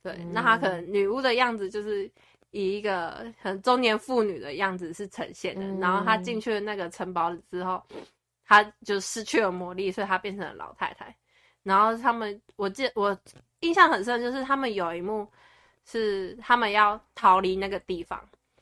[0.03, 2.11] 对，嗯、那她可能女巫的样子就是
[2.50, 7.82] 以一个很中年妇女的样子是呈现的，嗯、然后她进去了那个城堡之后，
[8.44, 11.14] 她就失去了魔力，所以她变成了老太太。
[11.62, 13.16] 然后他们，我记得我
[13.60, 15.30] 印象很深，就是他们有一幕
[15.84, 18.18] 是他们要逃离那个地方，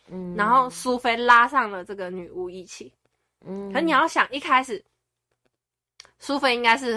[0.09, 2.93] 嗯，然后苏菲拉上了这个女巫一起，
[3.45, 4.85] 嗯，可你要想一开始。
[6.21, 6.95] 苏菲应该是，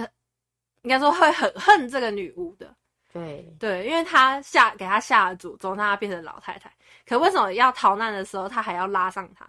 [0.82, 2.76] 应该说会很恨这个女巫的，
[3.14, 6.74] 对对，因为她下给她下了诅咒，让她变成老太太。
[7.12, 9.46] 可为什么要逃难的时候，他还要拉上他？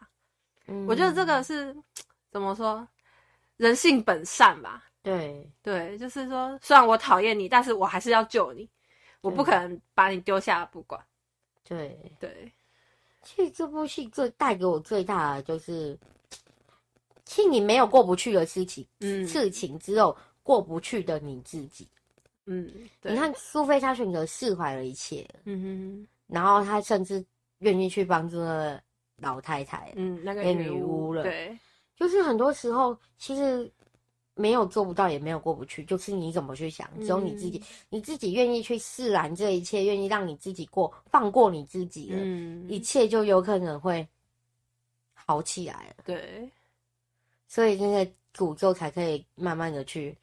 [0.66, 1.72] 嗯，我觉得这个是
[2.28, 2.84] 怎么说，
[3.56, 4.82] 人性本善吧？
[5.00, 8.68] 对对，就是说，虽然我讨厌你，但是我还是要救你，
[9.20, 11.00] 我不可能把你丢下不管。
[11.62, 12.52] 对对，
[13.22, 15.96] 其实这部戏最带给我最大的就是。
[17.24, 21.86] 其实你没有过不去的事情，嗯，事情只有过不去的你自己，
[22.46, 22.68] 嗯，
[23.02, 27.24] 你看苏菲，她选择释怀了一切，嗯哼，然后她甚至
[27.62, 28.80] 愿意去帮助了
[29.16, 31.58] 老太太，嗯，那个女巫了，对，
[31.96, 33.68] 就是很多时候其实
[34.34, 44.06] 没有做不到，也没有过不去，就是你怎么去想，只有你自己，嗯、你自己愿意去释然这一切，愿意让你自己过，放过你自己了，嗯，一切就有可能会
[45.14, 46.48] 好起来了，对。
[47.46, 50.16] 所以那个诅咒才可以慢慢的去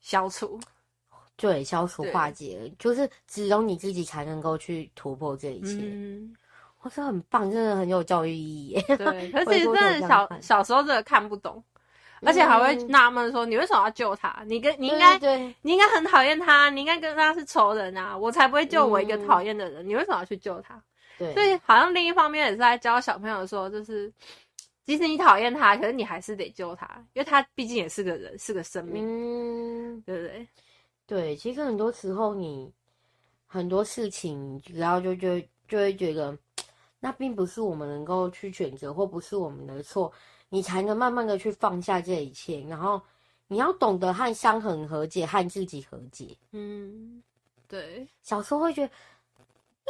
[0.00, 0.60] 消除，
[1.34, 5.78] 对，消除化解，就是只有你自己才能够去突破这一切。
[5.80, 6.36] 嗯，
[6.80, 8.82] 我说很棒，真的很有教育意义。
[8.96, 11.62] 对，可是真的小小时候真的看不懂，
[12.22, 14.42] 而且还会纳闷说，你为什么要救他？
[14.46, 20.80] 你跟你应该对，你应该很讨厌他，你应该跟他是仇人啊，我才不会救我一个讨厌的人，嗯、你为什么要去救他？
[21.18, 24.12] 对，所以好像另一方面也是在教小朋友说，就是。
[24.84, 30.48] 即使你讨厌他，可是你还是得救他，因为他毕竟也是个人，是个生命，嗯，对不对？
[31.06, 32.72] 对，其实很多时候你
[33.46, 35.38] 很多事情，然后就就
[35.68, 36.34] 就会觉得，
[37.00, 40.12] 那并不是我们能够去选择，或不是我们的错，
[40.48, 43.00] 你才能慢慢的去放下这一切，然后
[43.46, 46.36] 你要懂得和伤痕和解，和自己和解。
[46.52, 47.22] 嗯，
[47.66, 48.92] 对，小时候会觉得。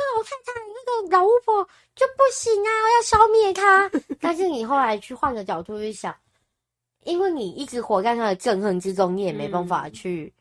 [0.01, 0.53] 那老太太，
[0.87, 2.71] 那个老巫婆就不行啊！
[2.94, 3.90] 要消灭她。
[4.21, 6.14] 但是你后来去换个角度去想，
[7.03, 10.33] 因为你一直活在她的憎恨之中，你也没办法去，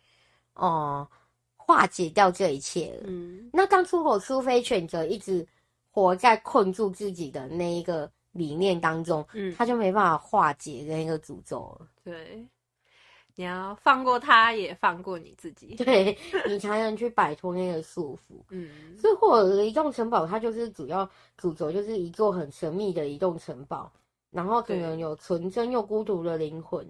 [0.54, 1.08] 哦、嗯呃，
[1.56, 3.06] 化解掉这一切了。
[3.08, 5.44] 嗯，那当初我苏菲选择一直
[5.98, 11.88] 活在困住自己的那一个理念当中，嗯，他就没办法化解那个诅咒了。
[12.04, 12.48] 对。
[13.34, 16.16] 你要放过他，也放过你自己，对，
[16.48, 18.44] 你才能去摆脱那个束缚。
[18.50, 23.92] 嗯，所以霍尔的移动城堡，它就是主要主轴，就是一座很神秘的移动城堡，
[24.30, 26.88] 然后可能有纯真又孤独的灵魂，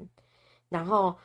[0.67, 1.15] 然后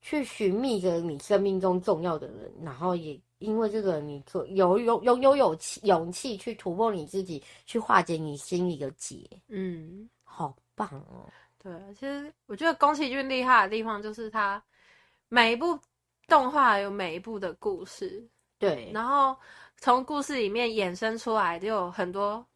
[0.00, 9.28] 去寻觅着你生命中重要的人，然后也因为这个，你做有有拥有勇气勇气去突破你自己，去化解你心里的结。
[9.48, 11.30] 嗯，好棒哦。
[11.58, 14.62] 对，其实我觉得宫崎骏厉害的地方就是他
[15.28, 15.78] 每一部
[16.26, 18.22] 动画有每一部的故事，
[18.58, 19.34] 对，然后
[19.78, 22.46] 从故事里面衍生出来就有很多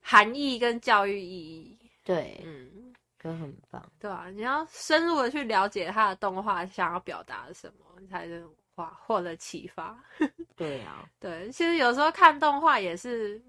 [0.00, 2.92] 含义跟教育意义，对，嗯，
[3.22, 4.28] 都很棒，对啊？
[4.30, 9.98] 你要深入的去了解他的动画想要表达什么，你才能画获得启发。
[10.54, 13.42] 对啊，对，其实有时候看动画也是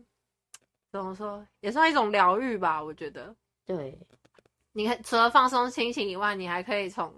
[0.89, 2.81] 怎么说，也算一种疗愈吧。
[2.83, 3.99] 我觉得，对，
[4.71, 7.13] 你看，除了放松心情以外，你还可以从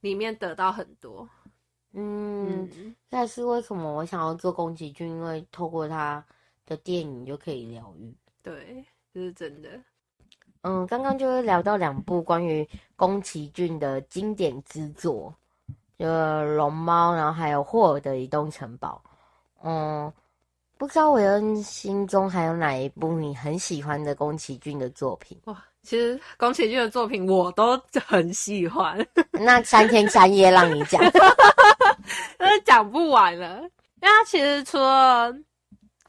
[0.00, 1.28] 里面得到很多。
[1.92, 5.08] 嗯，但、嗯、是为什么我想要做宫崎骏？
[5.08, 6.24] 因为透过他
[6.64, 8.14] 的电影就可以疗愈。
[8.42, 9.80] 对，这是真的。
[10.62, 15.32] 嗯，刚刚就是聊到两部关于宫崎骏的经典之作，
[15.98, 16.06] 就
[16.56, 19.00] 《龙猫》，然后还有《霍尔的移动城堡》。
[19.62, 20.12] 嗯，
[20.76, 25.40] 不知道韦恩心中还有哪一部你很喜欢的宫崎骏的作品？
[25.46, 29.04] 哇，其实宫崎骏的作品我都很喜欢。
[29.32, 31.00] 那三天三夜让你讲，
[32.64, 33.56] 讲不完了。
[34.02, 35.34] 因为他其实除了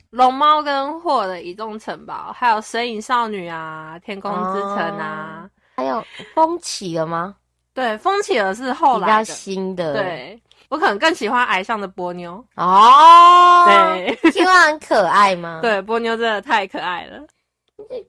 [0.10, 6.04] 龙猫跟霍尔的移动城堡，还有神隐少女啊，天空之城啊，哦、还有
[6.36, 7.36] 风起了吗？
[7.78, 9.94] 对，风起了是后来比较新的。
[9.94, 13.66] 对，我可能更喜欢矮上的波妞哦。
[13.68, 15.60] 对，希望很可爱吗？
[15.62, 17.20] 对，波妞真的太可爱了。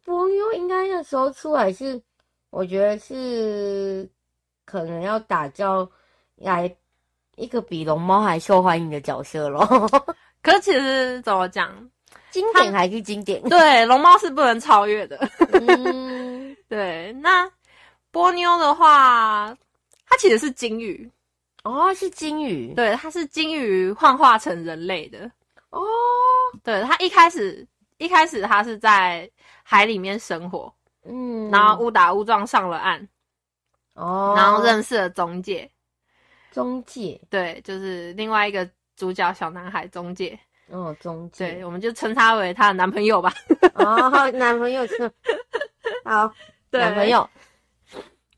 [0.06, 2.00] 波妞应该那时候出来是，
[2.48, 4.08] 我觉得是
[4.64, 5.86] 可能要打造
[6.36, 6.74] 来
[7.36, 9.66] 一个比龙猫还受欢迎的角色咯。
[10.40, 11.70] 可是其实怎么讲，
[12.30, 13.42] 经典还是经典。
[13.50, 15.28] 对，龙猫是不能超越的。
[15.52, 17.12] 嗯， 对。
[17.20, 17.46] 那
[18.10, 19.56] 波妞的话，
[20.06, 21.10] 它其实是鲸鱼。
[21.64, 22.74] 哦，是鲸鱼。
[22.74, 25.30] 对，它是鲸鱼幻化成人类的。
[25.70, 25.80] 哦。
[26.62, 27.66] 对，它一开始
[27.98, 29.30] 一开始它是在
[29.62, 30.72] 海里面生活，
[31.04, 33.06] 嗯，然后误打误撞上了岸，
[33.94, 35.70] 哦，然后认识了中介。
[36.52, 38.68] 中介，对，就是另外一个。
[38.98, 40.36] 主角小男孩中介，
[40.66, 43.32] 哦，中介，对，我们就称他为他的男朋友吧。
[43.74, 45.08] 哦，男朋友是。
[46.04, 46.28] 好，
[46.68, 47.30] 对，男朋友，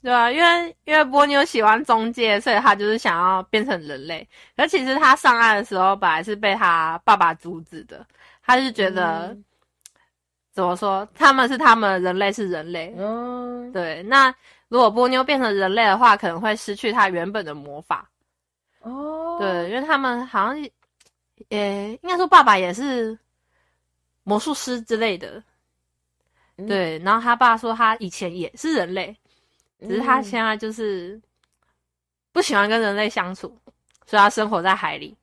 [0.03, 4.27] 对啊，因为因为波妞喜欢中介，所以他就是想要变成人类。
[4.57, 8.07] 可其实他上岸的时候，本来是被他爸爸阻止的。
[8.43, 9.45] 他是觉得、嗯、
[10.53, 12.95] 怎么说，他们是他们，人类是人类。
[12.97, 14.03] 嗯，对。
[14.05, 14.35] 那
[14.69, 18.11] 如果波妞变成人类的话，可能会失去他原本的魔法。
[18.81, 20.59] 哦，对，因为他们好像，
[21.49, 23.17] 也，应该说爸爸也是
[24.25, 25.43] 魔术师之类的，
[26.57, 26.99] 嗯、对。
[27.01, 29.15] 然后他爸说他以前也是人类，
[29.81, 31.21] 只是他现在就是
[32.33, 33.49] 不喜欢跟人类相处，
[34.07, 35.17] 所以他生活在海里。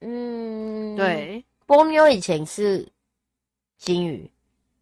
[0.00, 1.44] 嗯，对。
[1.66, 2.84] 波妞以前是
[3.78, 4.28] 金鱼，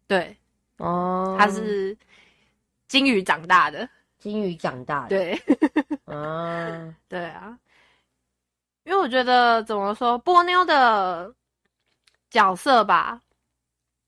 [0.07, 0.35] 对，
[0.77, 1.95] 哦，他是
[2.87, 5.39] 金鱼长大的，金鱼长大的，对，
[6.05, 7.59] 嗯， 对啊。
[8.85, 11.31] 因为我觉得怎么说，波妞的
[12.31, 13.21] 角色吧，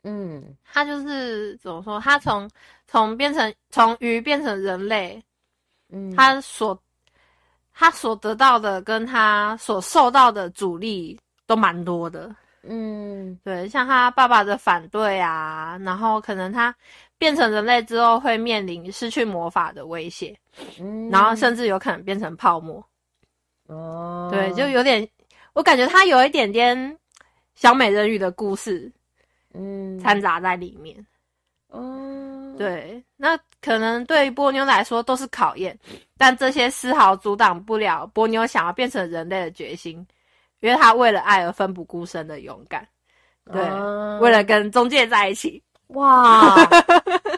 [0.03, 2.49] 嗯，他就是怎么说，他从
[2.87, 5.23] 从变成从鱼变成人类，
[5.89, 6.79] 嗯，他所
[7.73, 16.73] 他所得到的跟他所受到的阻力都蛮多的，嗯，对，像他爸爸的反对啊，然后可能他
[17.17, 20.35] 变成人类之后会面临失去魔法的威胁，
[20.79, 22.83] 嗯，然后甚至有可能变成泡沫。
[23.67, 25.07] 哦，对，就有点，
[25.53, 26.97] 我感觉他有一点点
[27.55, 28.91] 小美人鱼的故事，
[29.53, 31.05] 嗯，掺杂在里面。
[31.67, 35.77] 哦，对，那可能对于波妞来说都是考验，
[36.17, 40.05] 但这些丝毫阻挡不了波妞想要变成人类的决心，
[40.59, 42.87] 因为他为了爱而奋不顾身的勇敢。
[43.51, 45.61] 对，哦，为了跟中介在一起。
[45.87, 46.55] 哇，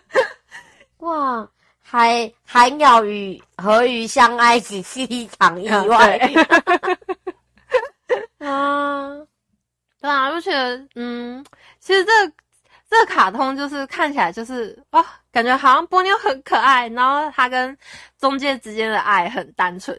[0.99, 1.49] 哇。
[1.85, 6.17] 海海鸟与河鱼相爱只是一场意外。
[8.39, 9.11] 啊，
[10.03, 10.51] 对啊，而且，
[10.95, 11.41] 嗯，
[11.79, 12.11] 其实这
[12.89, 17.75] 这个卡通就是看起来就是哇，感觉好像波妞很可爱，然后他跟
[18.19, 19.95] 中介之间的爱很单纯。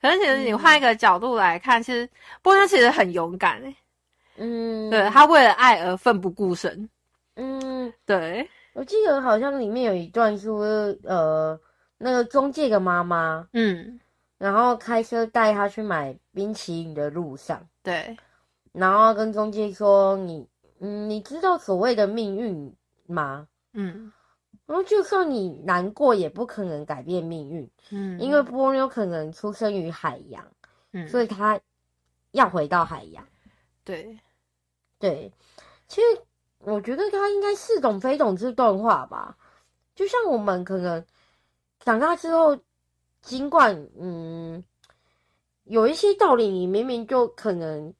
[0.00, 2.08] 可是其实你换一个角度来看，嗯、其实
[2.40, 3.76] 波妞其实很勇敢诶。
[4.36, 6.88] 嗯，对，他为了爱而奋不顾身。
[7.34, 8.48] 嗯，对。
[8.74, 10.64] 我记得好像里面有一段说
[11.02, 11.58] 呃，
[11.98, 13.98] 那个中介的妈妈，嗯，
[14.38, 18.16] 然后开车带他去买冰淇淋的路上，对，
[18.72, 20.48] 然后跟中介说：“你，
[20.80, 22.74] 嗯，你知道所谓的命运
[23.06, 24.12] 吗？”嗯，
[24.66, 30.46] 然后就算你难过，也不可能改变命运，嗯，因为波妞可能出生于海洋，
[30.92, 31.60] 嗯，所以他
[32.32, 33.26] 要回到海洋，
[33.84, 34.18] 对，
[34.98, 35.32] 对，
[35.88, 36.22] 其实。
[36.64, 39.36] 我觉得他应该似懂非懂这段话吧，
[39.96, 41.04] 就像我们可能
[41.80, 42.56] 长大之后，
[43.20, 44.62] 尽管嗯
[45.64, 47.92] 有一些道理你明明就可能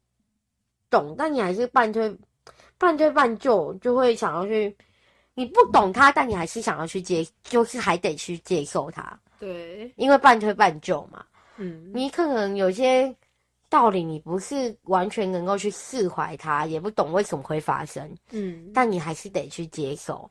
[0.93, 2.15] 懂，但你还是半推
[2.77, 4.77] 半推半就，就会想要去
[5.35, 9.19] 你不懂他，但你还是想要去接，就是还得去接受他。
[9.41, 11.25] 对，因为半推半就嘛。
[11.57, 13.15] 嗯，你可能有些
[13.69, 20.31] 道理你不是完全能够去释怀它，也不懂为什么会发生，嗯，但你还是得去接受。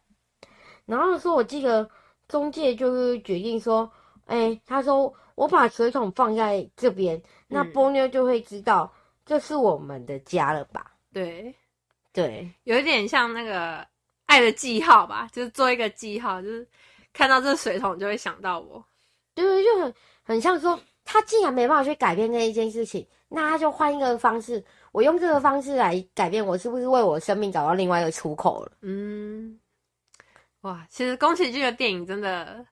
[0.85, 1.89] 然后说，我记得
[2.27, 3.89] 中介就是决定说，
[4.25, 8.91] 哎、欸，他说我把水桶放在这边，嗯、那波妞就会知道
[9.25, 10.91] 这是我们的家了吧？
[11.13, 11.53] 对，
[12.11, 13.85] 对，有一点像那个
[14.25, 16.67] 爱的记号吧，就是做一个记号，就是
[17.13, 18.83] 看到这水桶就会想到我。
[19.33, 19.93] 对对，就很
[20.23, 28.71] 很像说，他既然没办法去改变那一件事情，那他就换一个方式，我用这个方式来改变，我是不是为我生命找到另外一个出口了？
[28.81, 29.59] 嗯。
[30.61, 32.63] 哇，其实宫崎骏的电影真的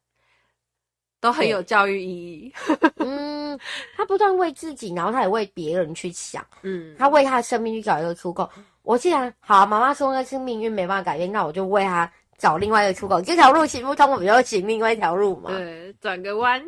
[1.20, 2.54] 都很有教育意义。
[2.98, 3.60] 嗯，
[3.96, 6.46] 他不断为自己，然后他也为别人去想。
[6.62, 8.50] 嗯，他为他的生命去找一个出口。
[8.84, 13.22] 我既然好，妈妈说那是命运没办法改变，那我就为他找另外一个出口。
[13.22, 15.50] 这条路行不通，我们就行另外一条路嘛。
[15.52, 16.64] 对，转个弯。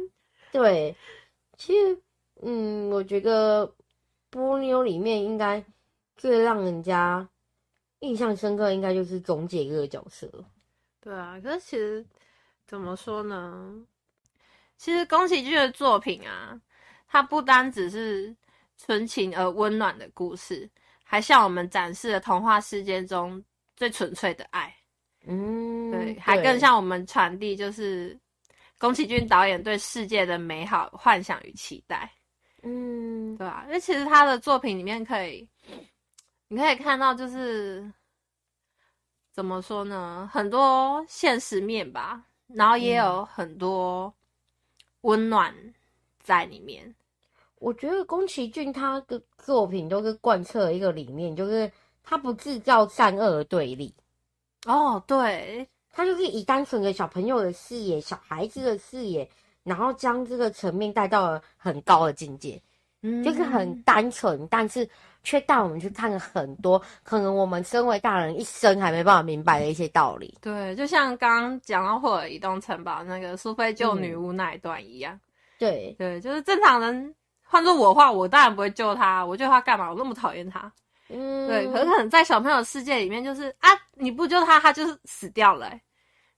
[0.51, 0.95] 对，
[1.57, 1.97] 其实，
[2.41, 3.71] 嗯，我觉得
[4.29, 5.63] 波妞里面应该
[6.17, 7.27] 最让人家
[7.99, 10.29] 印象深刻，应该就是中介这个角色。
[10.99, 12.05] 对啊，可是其实
[12.67, 13.73] 怎么说呢？
[14.81, 16.59] 其实宫崎骏的作品啊，
[17.07, 18.35] 它不单只是
[18.79, 20.67] 纯情而温暖的故事，
[21.03, 23.39] 还向我们展示了童话世界中
[23.75, 24.75] 最纯粹的爱。
[25.27, 28.19] 嗯，对，还更向我们传递就是
[28.79, 32.11] 宫崎骏导演对世界的美好幻想与期待。
[32.63, 35.47] 嗯，对啊，因为其实他的作品里面可以，
[36.47, 37.87] 你可以看到就是。
[39.31, 40.27] 怎么说呢？
[40.33, 44.13] 很多现实面吧，然后也有很多
[45.01, 45.53] 温暖
[46.21, 46.85] 在里面。
[46.85, 46.95] 嗯、
[47.59, 51.71] 我觉得宫崎骏他的作品都是贯彻一个理念，就是
[52.03, 53.93] 他不制造善恶的对立。
[54.65, 59.29] 哦，对，他就是以单纯的小朋友的视野、小孩子的视野，
[59.63, 62.61] 然后将这个层面带到了很高的境界。
[63.01, 64.89] 嗯，就是很单纯，但是。
[65.23, 70.37] 却带我们去看了很多可能我们身为大人一生还没办法明白的一些道理。
[70.41, 75.13] 对，就像刚刚讲到霍尔移动城堡那个苏菲救女巫那一段一样。
[75.13, 75.21] 嗯、
[75.59, 79.25] 对对，就是正常人换做我的话，我当然不会救他。
[79.25, 79.89] 我救他干嘛？
[79.91, 80.71] 我那么讨厌他。
[81.09, 81.67] 嗯，对。
[81.67, 85.81] 可是可能在小朋友世界里面，就是啊，你不救他，他就是死掉了、欸，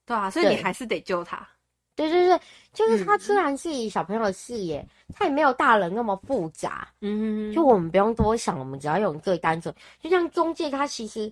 [0.06, 1.48] 对啊，所以你还是得救他。
[1.96, 2.40] 对对对，
[2.74, 6.88] 就是他虽然是以小朋友的视野，嗯、他也没有大人那么复杂。
[7.02, 9.74] 嗯哼，就我们不用多想，我们只要用最单纯。
[10.02, 11.32] 就像中介，他其实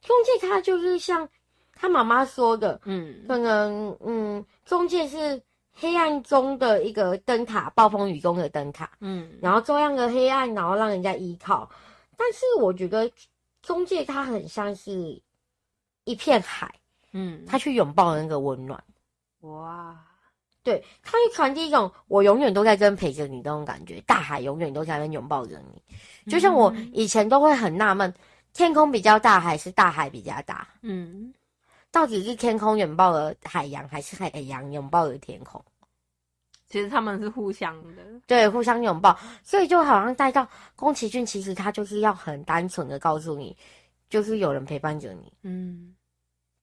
[0.00, 1.28] 中介他就是像
[1.74, 5.42] 他妈妈说的，嗯，可能嗯，中介是
[5.74, 8.88] 黑暗中的一个灯塔，暴风雨中的灯塔。
[9.00, 11.68] 嗯，然后这样的黑暗，然后让人家依靠。
[12.16, 13.10] 但是我觉得
[13.60, 15.20] 中介他很像是
[16.04, 16.72] 一片海，
[17.12, 18.80] 嗯，他去拥抱那个温暖。
[19.46, 19.96] 哇，
[20.62, 26.30] 对，他会传递一种我永远都在这边陪着你那种感觉，大海永远都在那边拥抱着你。
[26.30, 28.12] 就像我以前都会很纳闷，
[28.52, 30.66] 天空比较大还是大海比较大？
[30.82, 31.32] 嗯，
[31.92, 35.64] 到底是天空拥抱了海洋，还是海洋拥抱了天空？
[36.68, 39.16] 其实他们是互相的，对，互相拥抱。
[39.44, 43.56] 所以就好像带到宫崎骏，其实他就是要很单纯的告诉你，
[44.10, 45.32] 就是有人陪伴着你。
[45.42, 45.94] 嗯。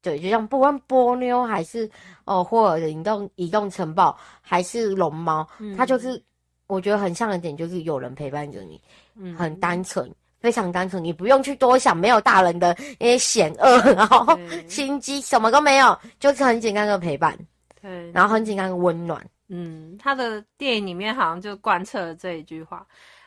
[0.04, 1.90] 对，就像不管波妞还是
[2.26, 6.22] 哦，或者移动移动城堡，还是龙猫，嗯、它就是
[6.68, 8.80] 我觉得很像的点，就是有人陪伴着你，
[9.16, 14.38] 嗯，很单纯，非常单纯，你不用去多想，没有大人的那些险恶，然后
[14.68, 17.38] 心机什么都没有，就是很简单的陪伴，
[17.82, 19.26] 对，然后很简单的温暖。
[19.48, 22.86] 嗯，他的电影里面好像就贯彻了这一句话：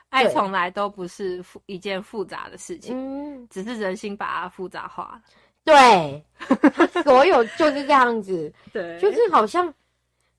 [0.09, 5.20] 爱从来都不是一件复杂的事情，嗯，只是人心把它复杂化了。
[5.66, 9.72] 对，他所有就是这样子， 对，就是好像，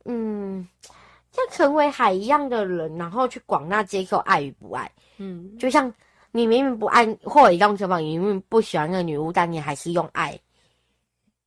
[0.06, 0.66] 嗯，
[1.34, 5.94] 像成为海一样的人，然后去广纳接受爱与不爱，嗯，就像
[6.32, 10.32] 你明明不爱，或者一样什么，你明明不喜欢那个女巫，但你还是用爱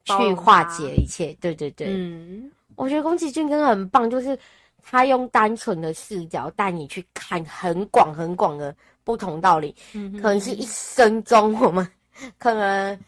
[0.04, 4.38] 去化解一切，对对对，嗯，我觉得宫崎骏真的很棒，就是
[4.82, 11.90] 他用单纯的视角带你去看很广很广的不同道理，嗯，可能是一生中我们
[12.36, 13.00] 可能。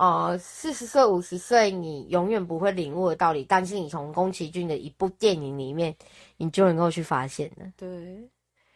[0.00, 5.94] 哦，四十岁、五十岁，你永远不会领悟的道理，但是你从宫崎骏的一部电影里面，
[6.38, 7.70] 你就能够去发现了。
[7.76, 8.26] 对，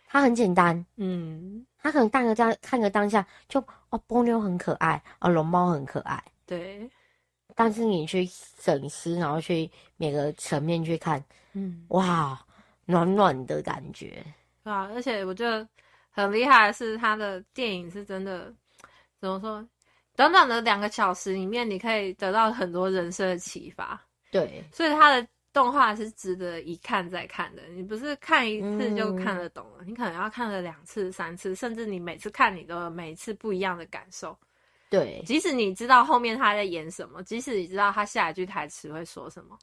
[0.07, 3.59] 它很简单，嗯，它可能看个当看个当下就
[3.89, 6.91] 哦，波妞很可爱，哦，龙猫很可爱，对。
[7.55, 12.39] 但是你去审视，然后去每个层面去看，嗯，哇，
[12.85, 14.23] 暖暖的感觉
[14.65, 14.91] 啊！
[14.93, 15.67] 而且我觉得
[16.11, 18.53] 很厉害的是，他的电影是真的，
[19.21, 19.67] 怎么说？
[20.17, 24.01] 短短的两个小时里面，你可以得到很多人生的启发。
[24.31, 34.37] 对，所以他的动画是值得一看再看的，你不是看一次就看得懂了，嗯、你可能要看了两次、三次，甚至你每次看你都有每一次不一样的感受。
[34.91, 39.59] 对，即使你知道后面他在演什么，即使你知道他下一句台词会说什么，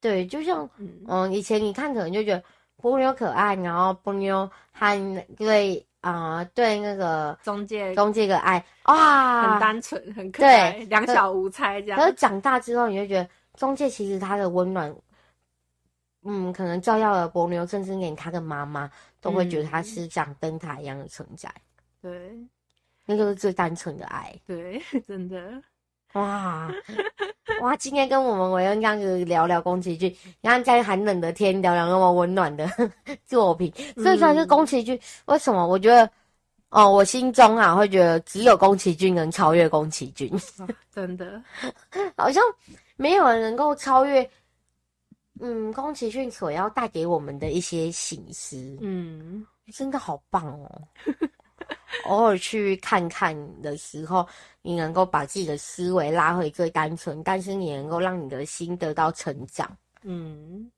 [0.00, 2.42] 对，就像嗯，嗯，以前你看可能就觉得
[2.76, 11.98] 波妞可爱，然后波妞和对啊、呃、对那个中介中介的爱哇，很单纯很可爱，对，两小无猜这样。
[11.98, 14.94] 可是长大之后，你就觉得中介其实他的温暖，
[16.22, 18.90] 嗯，可能照耀了伯牛，甚至连他的妈妈
[19.20, 21.52] 都会觉得他是像灯塔一样的存在。
[22.02, 22.48] 嗯、对。
[23.08, 25.62] 那就是最单纯的爱，对， 真的，
[26.16, 26.72] 哇
[27.60, 27.76] 哇！
[27.76, 32.66] 今天跟我们维恩这样子聊聊宫崎骏，然后在寒冷的天聊聊那么温暖的
[33.26, 34.98] 作品，所以说是宫崎骏。
[35.26, 35.66] 为什么？
[35.66, 36.10] 我觉得，
[36.70, 40.32] 哦，我心中啊会觉得只有宫崎骏能超越宫崎骏，
[40.90, 41.42] 真的，
[42.16, 42.42] 好像
[42.96, 44.28] 没有人能够超越，
[45.40, 50.82] 嗯，宫崎骏所要带给我们的一些形式，嗯，真的好棒哦。
[52.04, 54.26] 偶尔去看看的时候，
[54.62, 60.70] 你能够把自己的思维拉回最单纯，但是你能够让你的心得到成长，嗯，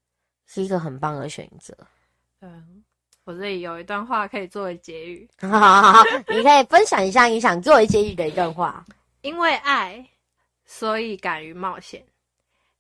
[0.47, 1.76] 是一个很棒的选择。
[2.41, 2.84] 嗯，
[3.24, 5.28] 我这里有一段话可以作为结语，
[6.28, 8.84] 你可以分享一下你想作为结语的一段话。
[9.22, 10.09] 因为爱，
[10.64, 12.01] 所以敢于冒险；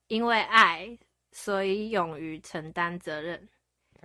[0.06, 0.96] 因为爱，
[1.32, 3.36] 所以勇于承担责任；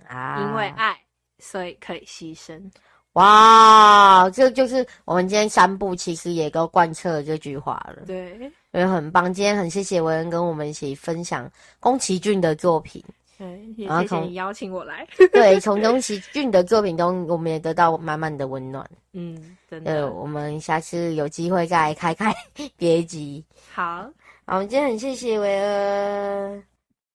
[0.08, 1.00] 啊，因为爱，
[1.38, 2.70] 所以可以牺牲。
[3.14, 8.02] 哇，这就是我们今天三部其实也都贯彻了这句话了。
[8.06, 9.32] 对，也很棒。
[9.32, 13.02] 今天很谢谢维恩跟我们一起分享宫崎骏的作品。
[13.38, 15.06] 对，也谢谢你邀请我来。
[15.32, 18.88] 对， 从宫崎骏的作品中，我们也得到满满的温暖。
[19.12, 20.10] 嗯，真的。
[20.12, 22.34] 我们下次有机会再开开
[22.76, 23.44] 别集。
[23.72, 24.02] 好，
[24.44, 26.64] 好，我们今天很谢谢维恩，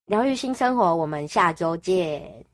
[0.06, 2.46] 疗愈新生活，我们下周见。